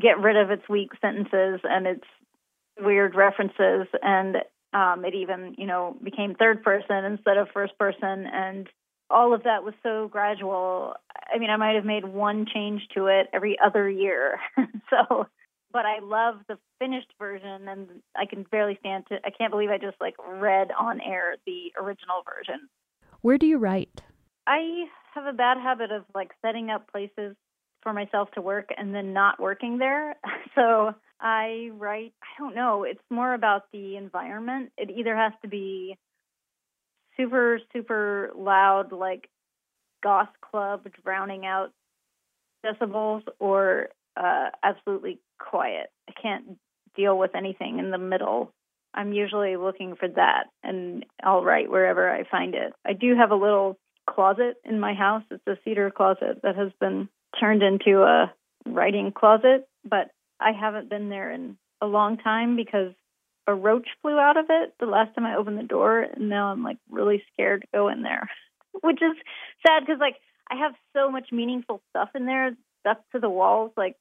get 0.00 0.20
rid 0.20 0.36
of 0.36 0.50
its 0.50 0.68
weak 0.68 0.90
sentences 1.00 1.60
and 1.64 1.86
its 1.86 2.04
weird 2.80 3.14
references. 3.14 3.86
And 4.02 4.36
um, 4.72 5.04
it 5.04 5.14
even 5.14 5.54
you 5.58 5.66
know 5.66 5.96
became 6.02 6.34
third 6.34 6.62
person 6.62 7.04
instead 7.04 7.36
of 7.36 7.48
first 7.52 7.78
person. 7.78 8.26
And 8.32 8.68
all 9.10 9.34
of 9.34 9.44
that 9.44 9.64
was 9.64 9.74
so 9.82 10.08
gradual. 10.08 10.94
I 11.32 11.38
mean 11.38 11.50
i 11.50 11.56
might 11.56 11.74
have 11.74 11.84
made 11.84 12.04
one 12.04 12.46
change 12.52 12.82
to 12.94 13.06
it 13.06 13.28
every 13.32 13.56
other 13.64 13.88
year. 13.88 14.38
So 14.90 15.26
but 15.70 15.84
i 15.84 15.98
love 16.02 16.36
the 16.48 16.58
finished 16.78 17.12
version 17.18 17.68
and 17.68 17.88
i 18.16 18.24
can 18.24 18.44
barely 18.50 18.78
stand 18.80 19.04
to 19.08 19.16
i 19.24 19.30
can't 19.30 19.50
believe 19.50 19.68
i 19.68 19.76
just 19.76 20.00
like 20.00 20.14
read 20.26 20.68
on 20.78 21.00
air 21.02 21.34
the 21.46 21.72
original 21.78 22.22
version. 22.24 22.68
Where 23.20 23.36
do 23.36 23.46
you 23.46 23.58
write? 23.58 24.02
I 24.46 24.84
have 25.14 25.26
a 25.26 25.32
bad 25.32 25.58
habit 25.58 25.90
of 25.90 26.04
like 26.14 26.30
setting 26.44 26.70
up 26.70 26.90
places 26.90 27.36
for 27.82 27.92
myself 27.92 28.30
to 28.32 28.40
work 28.40 28.70
and 28.76 28.94
then 28.94 29.12
not 29.12 29.40
working 29.40 29.78
there. 29.78 30.16
So 30.54 30.92
I 31.20 31.70
write, 31.74 32.14
I 32.20 32.40
don't 32.40 32.56
know, 32.56 32.82
it's 32.82 33.02
more 33.10 33.32
about 33.32 33.70
the 33.72 33.96
environment. 33.96 34.72
It 34.76 34.90
either 34.90 35.14
has 35.14 35.32
to 35.42 35.48
be 35.48 35.96
super, 37.16 37.60
super 37.72 38.32
loud, 38.36 38.90
like 38.90 39.28
goth 40.02 40.30
club 40.40 40.86
drowning 41.04 41.46
out 41.46 41.70
decibels, 42.64 43.22
or 43.38 43.88
uh, 44.16 44.50
absolutely 44.64 45.20
quiet. 45.38 45.90
I 46.08 46.12
can't 46.20 46.58
deal 46.96 47.16
with 47.16 47.36
anything 47.36 47.78
in 47.78 47.90
the 47.90 47.98
middle. 47.98 48.52
I'm 48.94 49.12
usually 49.12 49.56
looking 49.56 49.94
for 49.96 50.08
that, 50.08 50.46
and 50.64 51.04
I'll 51.22 51.44
write 51.44 51.70
wherever 51.70 52.10
I 52.10 52.24
find 52.28 52.54
it. 52.54 52.72
I 52.84 52.94
do 52.94 53.14
have 53.14 53.30
a 53.30 53.36
little 53.36 53.78
closet 54.08 54.56
in 54.64 54.80
my 54.80 54.94
house. 54.94 55.22
It's 55.30 55.46
a 55.46 55.58
cedar 55.64 55.90
closet 55.90 56.40
that 56.42 56.56
has 56.56 56.72
been 56.80 57.08
turned 57.38 57.62
into 57.62 58.02
a 58.02 58.32
writing 58.66 59.12
closet, 59.12 59.68
but 59.84 60.10
I 60.40 60.52
haven't 60.52 60.90
been 60.90 61.08
there 61.08 61.30
in 61.30 61.56
a 61.80 61.86
long 61.86 62.16
time 62.18 62.56
because 62.56 62.92
a 63.46 63.54
roach 63.54 63.88
flew 64.02 64.18
out 64.18 64.36
of 64.36 64.46
it 64.50 64.74
the 64.78 64.86
last 64.86 65.14
time 65.14 65.24
I 65.24 65.36
opened 65.36 65.58
the 65.58 65.62
door, 65.62 66.00
and 66.00 66.28
now 66.28 66.52
I'm 66.52 66.62
like 66.62 66.78
really 66.90 67.22
scared 67.32 67.62
to 67.62 67.68
go 67.72 67.88
in 67.88 68.02
there, 68.02 68.28
which 68.82 69.00
is 69.02 69.16
sad 69.66 69.80
because 69.80 70.00
like 70.00 70.16
I 70.50 70.56
have 70.56 70.72
so 70.94 71.10
much 71.10 71.28
meaningful 71.32 71.80
stuff 71.90 72.10
in 72.14 72.26
there 72.26 72.56
stuck 72.80 72.98
to 73.12 73.18
the 73.18 73.30
walls, 73.30 73.72
like 73.76 73.96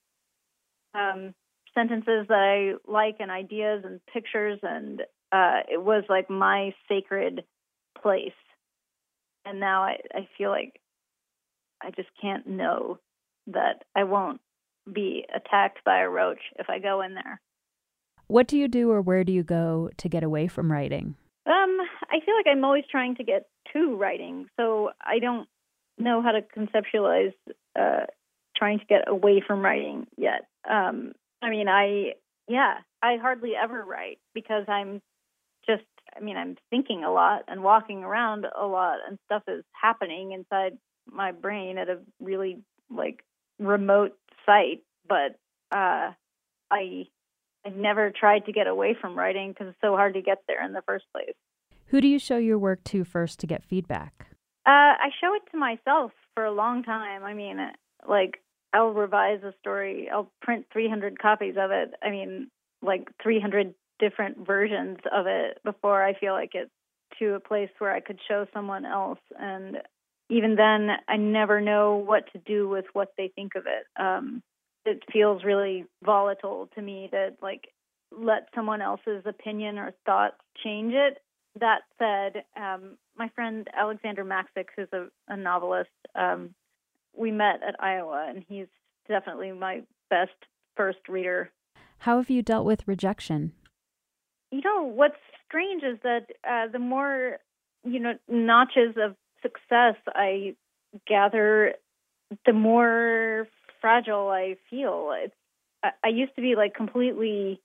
um, 0.93 1.33
sentences 1.73 2.27
that 2.27 2.75
I 2.77 2.91
like 2.91 3.17
and 3.19 3.31
ideas 3.31 3.83
and 3.85 4.01
pictures, 4.11 4.59
and 4.63 5.01
uh, 5.31 5.61
it 5.71 5.81
was 5.81 6.03
like 6.09 6.29
my 6.29 6.73
sacred 6.87 7.43
place. 8.01 8.31
And 9.45 9.59
now 9.61 9.83
I, 9.83 9.97
I 10.13 10.27
feel 10.37 10.49
like 10.49 10.79
I 11.81 11.91
just 11.91 12.09
can't 12.21 12.47
know 12.47 12.99
that 13.47 13.83
I 13.95 14.03
won't 14.03 14.41
be 14.91 15.25
attacked 15.35 15.83
by 15.83 15.99
a 15.99 16.09
roach 16.09 16.41
if 16.59 16.69
I 16.69 16.79
go 16.79 17.01
in 17.01 17.13
there. 17.13 17.41
What 18.27 18.47
do 18.47 18.57
you 18.57 18.67
do 18.67 18.91
or 18.91 19.01
where 19.01 19.23
do 19.23 19.31
you 19.31 19.43
go 19.43 19.89
to 19.97 20.09
get 20.09 20.23
away 20.23 20.47
from 20.47 20.71
writing? 20.71 21.15
Um, 21.45 21.77
I 22.09 22.19
feel 22.25 22.35
like 22.35 22.47
I'm 22.49 22.65
always 22.65 22.83
trying 22.91 23.15
to 23.15 23.23
get 23.23 23.47
to 23.73 23.95
writing, 23.95 24.47
so 24.57 24.91
I 25.01 25.19
don't 25.19 25.47
know 25.97 26.21
how 26.21 26.31
to 26.31 26.41
conceptualize 26.41 27.33
uh, 27.79 28.05
trying 28.55 28.79
to 28.79 28.85
get 28.85 29.07
away 29.07 29.41
from 29.45 29.61
writing 29.61 30.07
yet. 30.17 30.47
Um, 30.69 31.13
I 31.41 31.49
mean, 31.49 31.69
I 31.69 32.13
yeah, 32.49 32.75
I 33.01 33.17
hardly 33.21 33.51
ever 33.61 33.83
write 33.83 34.19
because 34.33 34.65
I'm 34.67 35.01
just, 35.67 35.83
I 36.15 36.21
mean, 36.21 36.37
I'm 36.37 36.55
thinking 36.69 37.03
a 37.03 37.11
lot 37.11 37.43
and 37.47 37.63
walking 37.63 38.03
around 38.03 38.45
a 38.45 38.65
lot, 38.65 38.99
and 39.07 39.17
stuff 39.25 39.43
is 39.47 39.63
happening 39.71 40.31
inside 40.31 40.77
my 41.09 41.31
brain 41.31 41.77
at 41.77 41.89
a 41.89 41.99
really 42.19 42.59
like 42.89 43.23
remote 43.59 44.17
site. 44.45 44.83
But 45.07 45.39
uh, 45.71 46.11
I 46.71 47.05
I've 47.65 47.75
never 47.75 48.11
tried 48.11 48.45
to 48.45 48.51
get 48.51 48.67
away 48.67 48.95
from 48.99 49.17
writing 49.17 49.51
because 49.51 49.67
it's 49.67 49.81
so 49.81 49.95
hard 49.95 50.13
to 50.13 50.21
get 50.21 50.39
there 50.47 50.65
in 50.65 50.73
the 50.73 50.81
first 50.87 51.05
place. 51.11 51.35
Who 51.87 52.01
do 52.01 52.07
you 52.07 52.19
show 52.19 52.37
your 52.37 52.59
work 52.59 52.83
to 52.85 53.03
first 53.03 53.39
to 53.39 53.47
get 53.47 53.63
feedback? 53.63 54.27
Uh, 54.65 54.95
I 54.99 55.09
show 55.21 55.33
it 55.33 55.43
to 55.51 55.57
myself 55.57 56.11
for 56.35 56.45
a 56.45 56.51
long 56.51 56.83
time. 56.83 57.23
I 57.23 57.33
mean, 57.33 57.57
like 58.07 58.41
I'll 58.73 58.89
revise 58.89 59.41
a 59.43 59.53
story. 59.59 60.09
I'll 60.13 60.31
print 60.41 60.65
300 60.71 61.19
copies 61.19 61.55
of 61.57 61.71
it. 61.71 61.93
I 62.03 62.09
mean, 62.09 62.49
like 62.81 63.07
300 63.23 63.73
different 63.99 64.45
versions 64.45 64.97
of 65.11 65.25
it 65.27 65.59
before 65.63 66.03
I 66.03 66.13
feel 66.13 66.33
like 66.33 66.51
it's 66.53 66.71
to 67.19 67.35
a 67.35 67.39
place 67.39 67.69
where 67.79 67.93
I 67.93 68.01
could 68.01 68.19
show 68.27 68.45
someone 68.53 68.85
else. 68.85 69.19
And 69.39 69.77
even 70.29 70.55
then, 70.55 70.89
I 71.07 71.17
never 71.17 71.61
know 71.61 71.95
what 71.95 72.31
to 72.33 72.39
do 72.39 72.67
with 72.67 72.85
what 72.93 73.13
they 73.17 73.31
think 73.35 73.53
of 73.55 73.65
it. 73.65 73.85
Um, 74.01 74.43
it 74.85 75.03
feels 75.11 75.43
really 75.43 75.85
volatile 76.03 76.69
to 76.75 76.81
me 76.81 77.09
to 77.11 77.33
like 77.41 77.69
let 78.11 78.47
someone 78.55 78.81
else's 78.81 79.23
opinion 79.25 79.77
or 79.77 79.93
thoughts 80.05 80.37
change 80.63 80.93
it. 80.93 81.21
That 81.59 81.81
said, 81.97 82.43
um, 82.55 82.97
my 83.17 83.29
friend 83.29 83.67
Alexander 83.75 84.23
Maksik, 84.23 84.67
who's 84.75 84.87
a, 84.93 85.07
a 85.27 85.35
novelist, 85.35 85.89
um, 86.15 86.53
we 87.15 87.31
met 87.31 87.61
at 87.67 87.81
Iowa, 87.81 88.27
and 88.29 88.43
he's 88.47 88.67
definitely 89.07 89.51
my 89.51 89.81
best 90.09 90.35
first 90.75 90.99
reader. 91.09 91.49
How 91.99 92.17
have 92.17 92.29
you 92.29 92.43
dealt 92.43 92.65
with 92.65 92.87
rejection? 92.87 93.53
You 94.51 94.61
know, 94.63 94.83
what's 94.83 95.15
strange 95.47 95.83
is 95.83 95.97
that 96.03 96.27
uh, 96.47 96.71
the 96.71 96.79
more, 96.79 97.39
you 97.83 97.99
know, 97.99 98.13
notches 98.29 98.95
of 98.97 99.15
success 99.47 99.95
I 100.07 100.55
gather, 101.07 101.73
the 102.45 102.53
more 102.53 103.47
fragile 103.81 104.29
I 104.29 104.57
feel. 104.69 105.13
It's, 105.15 105.35
I, 105.83 105.89
I 106.03 106.07
used 106.09 106.35
to 106.35 106.41
be 106.41 106.55
like 106.55 106.73
completely 106.73 107.61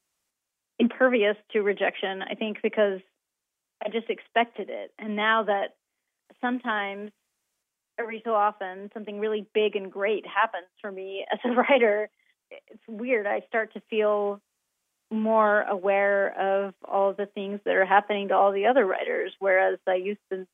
impervious 0.78 1.36
to 1.52 1.60
rejection, 1.60 2.22
I 2.22 2.34
think, 2.34 2.58
because 2.62 3.00
I 3.84 3.88
just 3.90 4.10
expected 4.10 4.68
it. 4.70 4.92
And 4.98 5.16
now 5.16 5.44
that 5.44 5.74
sometimes, 6.40 7.10
every 7.98 8.22
so 8.24 8.34
often, 8.34 8.90
something 8.94 9.18
really 9.18 9.46
big 9.54 9.76
and 9.76 9.92
great 9.92 10.24
happens 10.26 10.68
for 10.80 10.90
me 10.90 11.26
as 11.32 11.38
a 11.44 11.54
writer, 11.54 12.10
it's 12.50 12.82
weird. 12.88 13.26
I 13.26 13.40
start 13.48 13.72
to 13.74 13.82
feel 13.90 14.40
more 15.10 15.62
aware 15.62 16.66
of 16.66 16.74
all 16.88 17.12
the 17.12 17.26
things 17.26 17.60
that 17.64 17.74
are 17.74 17.84
happening 17.84 18.28
to 18.28 18.34
all 18.34 18.52
the 18.52 18.66
other 18.66 18.86
writers, 18.86 19.32
whereas 19.38 19.78
I 19.86 19.96
used 19.96 20.20
to 20.30 20.46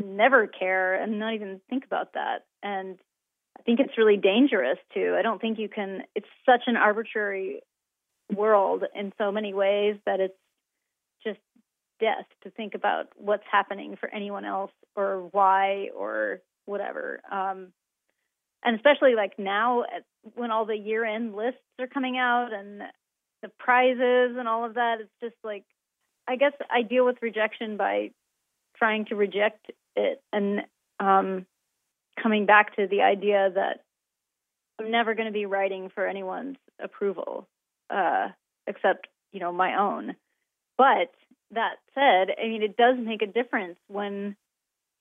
never 0.00 0.46
care 0.46 0.94
and 0.94 1.18
not 1.18 1.34
even 1.34 1.60
think 1.68 1.84
about 1.84 2.14
that. 2.14 2.44
And 2.62 2.98
I 3.58 3.62
think 3.62 3.80
it's 3.80 3.98
really 3.98 4.16
dangerous 4.16 4.78
too. 4.94 5.14
I 5.18 5.22
don't 5.22 5.40
think 5.40 5.58
you 5.58 5.68
can, 5.68 6.02
it's 6.14 6.28
such 6.46 6.62
an 6.66 6.76
arbitrary 6.76 7.60
world 8.34 8.84
in 8.94 9.12
so 9.18 9.30
many 9.30 9.52
ways 9.54 9.96
that 10.06 10.20
it's 10.20 10.38
just 11.24 11.40
death 12.00 12.26
to 12.42 12.50
think 12.50 12.74
about 12.74 13.08
what's 13.16 13.44
happening 13.50 13.96
for 13.96 14.08
anyone 14.08 14.44
else 14.44 14.72
or 14.96 15.28
why 15.32 15.88
or 15.96 16.40
whatever. 16.64 17.20
Um, 17.30 17.68
and 18.64 18.76
especially 18.76 19.14
like 19.14 19.38
now 19.38 19.84
when 20.34 20.50
all 20.50 20.66
the 20.66 20.76
year 20.76 21.04
end 21.04 21.34
lists 21.34 21.60
are 21.78 21.86
coming 21.86 22.16
out 22.16 22.52
and 22.52 22.82
the 23.42 23.48
prizes 23.58 24.36
and 24.38 24.46
all 24.46 24.64
of 24.64 24.74
that, 24.74 24.98
it's 25.00 25.10
just 25.20 25.36
like, 25.42 25.64
I 26.28 26.36
guess 26.36 26.52
I 26.70 26.82
deal 26.82 27.04
with 27.04 27.16
rejection 27.22 27.76
by 27.76 28.10
trying 28.76 29.06
to 29.06 29.16
reject 29.16 29.70
it 29.96 30.22
and 30.32 30.62
um, 30.98 31.46
coming 32.22 32.46
back 32.46 32.76
to 32.76 32.86
the 32.86 33.02
idea 33.02 33.50
that 33.54 33.84
I'm 34.78 34.90
never 34.90 35.14
going 35.14 35.26
to 35.26 35.32
be 35.32 35.46
writing 35.46 35.90
for 35.94 36.06
anyone's 36.06 36.56
approval, 36.82 37.46
uh, 37.90 38.28
except 38.66 39.08
you 39.32 39.40
know 39.40 39.52
my 39.52 39.78
own. 39.78 40.16
But 40.78 41.12
that 41.52 41.76
said, 41.94 42.34
I 42.42 42.48
mean, 42.48 42.62
it 42.62 42.76
does 42.76 42.96
make 42.98 43.22
a 43.22 43.26
difference 43.26 43.78
when 43.88 44.36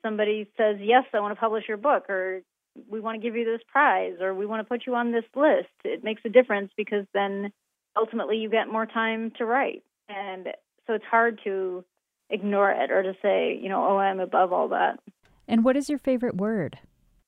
somebody 0.04 0.50
says, 0.58 0.78
"Yes, 0.80 1.06
I 1.14 1.20
want 1.20 1.36
to 1.36 1.40
publish 1.40 1.68
your 1.68 1.78
book," 1.78 2.10
or 2.10 2.42
"We 2.90 3.00
want 3.00 3.16
to 3.16 3.22
give 3.22 3.36
you 3.36 3.46
this 3.46 3.62
prize," 3.68 4.18
or 4.20 4.34
"We 4.34 4.46
want 4.46 4.62
to 4.62 4.70
put 4.70 4.86
you 4.86 4.96
on 4.96 5.12
this 5.12 5.26
list." 5.36 5.70
It 5.84 6.04
makes 6.04 6.22
a 6.26 6.30
difference 6.30 6.72
because 6.76 7.06
then 7.14 7.52
ultimately 7.96 8.38
you 8.38 8.50
get 8.50 8.68
more 8.68 8.86
time 8.86 9.32
to 9.38 9.46
write, 9.46 9.84
and 10.08 10.48
so 10.88 10.94
it's 10.94 11.06
hard 11.06 11.40
to 11.44 11.86
ignore 12.30 12.72
it 12.72 12.92
or 12.92 13.04
to 13.04 13.14
say, 13.22 13.60
you 13.62 13.70
know, 13.70 13.86
"Oh, 13.86 13.98
I'm 13.98 14.20
above 14.20 14.54
all 14.54 14.70
that." 14.70 15.00
And 15.48 15.64
what 15.64 15.76
is 15.76 15.90
your 15.90 16.00
favorite 16.00 16.36
word? 16.38 16.78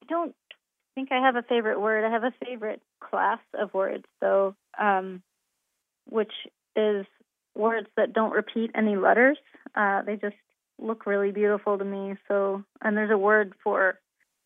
I 0.04 0.06
don't 0.08 0.36
think 0.96 1.12
I 1.12 1.26
have 1.26 1.36
a 1.36 1.44
favorite 1.44 1.80
word. 1.80 2.06
I 2.06 2.12
have 2.12 2.24
a 2.24 2.34
favorite 2.46 2.82
class 3.00 3.40
of 3.54 3.74
words, 3.74 4.06
though, 4.20 4.56
um, 4.80 5.22
which 6.10 6.34
is 6.76 7.06
words 7.56 7.88
that 7.98 8.14
don't 8.14 8.32
repeat 8.32 8.72
any 8.76 8.96
letters. 8.96 9.38
Uh, 9.76 10.02
they 10.04 10.16
just 10.16 10.36
look 10.80 11.06
really 11.06 11.32
beautiful 11.32 11.78
to 11.78 11.86
me. 11.86 12.16
So, 12.28 12.64
and 12.82 12.96
there's 12.96 13.12
a 13.12 13.18
word 13.18 13.54
for 13.64 14.00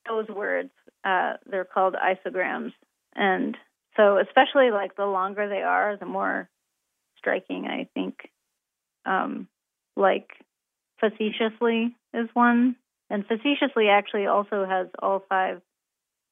those 0.07 0.27
words. 0.27 0.71
Uh, 1.03 1.33
they're 1.45 1.65
called 1.65 1.95
isograms, 1.95 2.73
and 3.15 3.57
so 3.95 4.17
especially 4.17 4.71
like 4.71 4.95
the 4.95 5.05
longer 5.05 5.47
they 5.47 5.61
are, 5.61 5.97
the 5.97 6.05
more 6.05 6.49
striking 7.17 7.67
I 7.67 7.87
think. 7.93 8.29
Um, 9.05 9.47
like 9.95 10.29
facetiously 10.99 11.95
is 12.13 12.29
one 12.33 12.75
and 13.09 13.25
facetiously 13.25 13.87
actually 13.89 14.25
also 14.25 14.65
has 14.65 14.87
all 15.01 15.23
five 15.29 15.61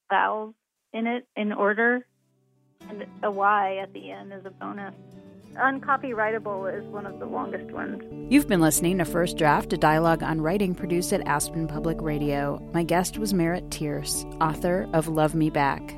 vowels 0.09 0.53
in 0.91 1.07
it 1.07 1.27
in 1.35 1.51
order, 1.51 2.05
and 2.89 3.05
a 3.23 3.31
Y 3.31 3.77
at 3.77 3.93
the 3.93 4.11
end 4.11 4.33
is 4.33 4.45
a 4.45 4.51
bonus. 4.51 4.93
Uncopyrightable 5.55 6.75
is 6.75 6.83
one 6.87 7.05
of 7.05 7.19
the 7.19 7.25
longest 7.25 7.71
ones. 7.71 8.01
You've 8.31 8.47
been 8.47 8.61
listening 8.61 8.97
to 8.97 9.05
First 9.05 9.37
Draft, 9.37 9.71
a 9.73 9.77
dialogue 9.77 10.23
on 10.23 10.41
writing 10.41 10.73
produced 10.73 11.13
at 11.13 11.27
Aspen 11.27 11.67
Public 11.67 12.01
Radio. 12.01 12.59
My 12.73 12.83
guest 12.83 13.19
was 13.19 13.33
Merritt 13.33 13.69
Tierce, 13.69 14.25
author 14.41 14.89
of 14.93 15.07
Love 15.07 15.35
Me 15.35 15.51
Back. 15.51 15.95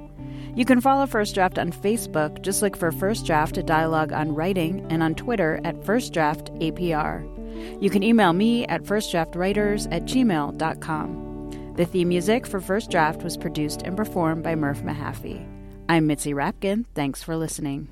You 0.55 0.65
can 0.65 0.81
follow 0.81 1.05
First 1.05 1.35
Draft 1.35 1.57
on 1.57 1.71
Facebook, 1.71 2.41
just 2.41 2.61
look 2.61 2.75
for 2.75 2.91
First 2.91 3.25
Draft, 3.25 3.57
a 3.57 3.63
dialogue 3.63 4.11
on 4.11 4.35
writing, 4.35 4.85
and 4.89 5.01
on 5.01 5.15
Twitter 5.15 5.59
at 5.63 5.83
First 5.85 6.13
Draft 6.13 6.53
APR. 6.55 7.34
You 7.79 7.89
can 7.89 8.03
email 8.03 8.33
me 8.33 8.65
at 8.67 8.83
firstdraftwriters 8.83 9.87
at 9.91 10.03
gmail.com. 10.03 11.73
The 11.75 11.85
theme 11.85 12.07
music 12.09 12.47
for 12.47 12.61
First 12.61 12.89
Draft 12.89 13.21
was 13.21 13.35
produced 13.37 13.81
and 13.81 13.97
performed 13.97 14.43
by 14.43 14.55
Murph 14.55 14.81
Mahaffey. 14.81 15.45
I'm 15.89 16.07
Mitzi 16.07 16.33
Rapkin. 16.33 16.85
Thanks 16.95 17.21
for 17.21 17.35
listening. 17.35 17.89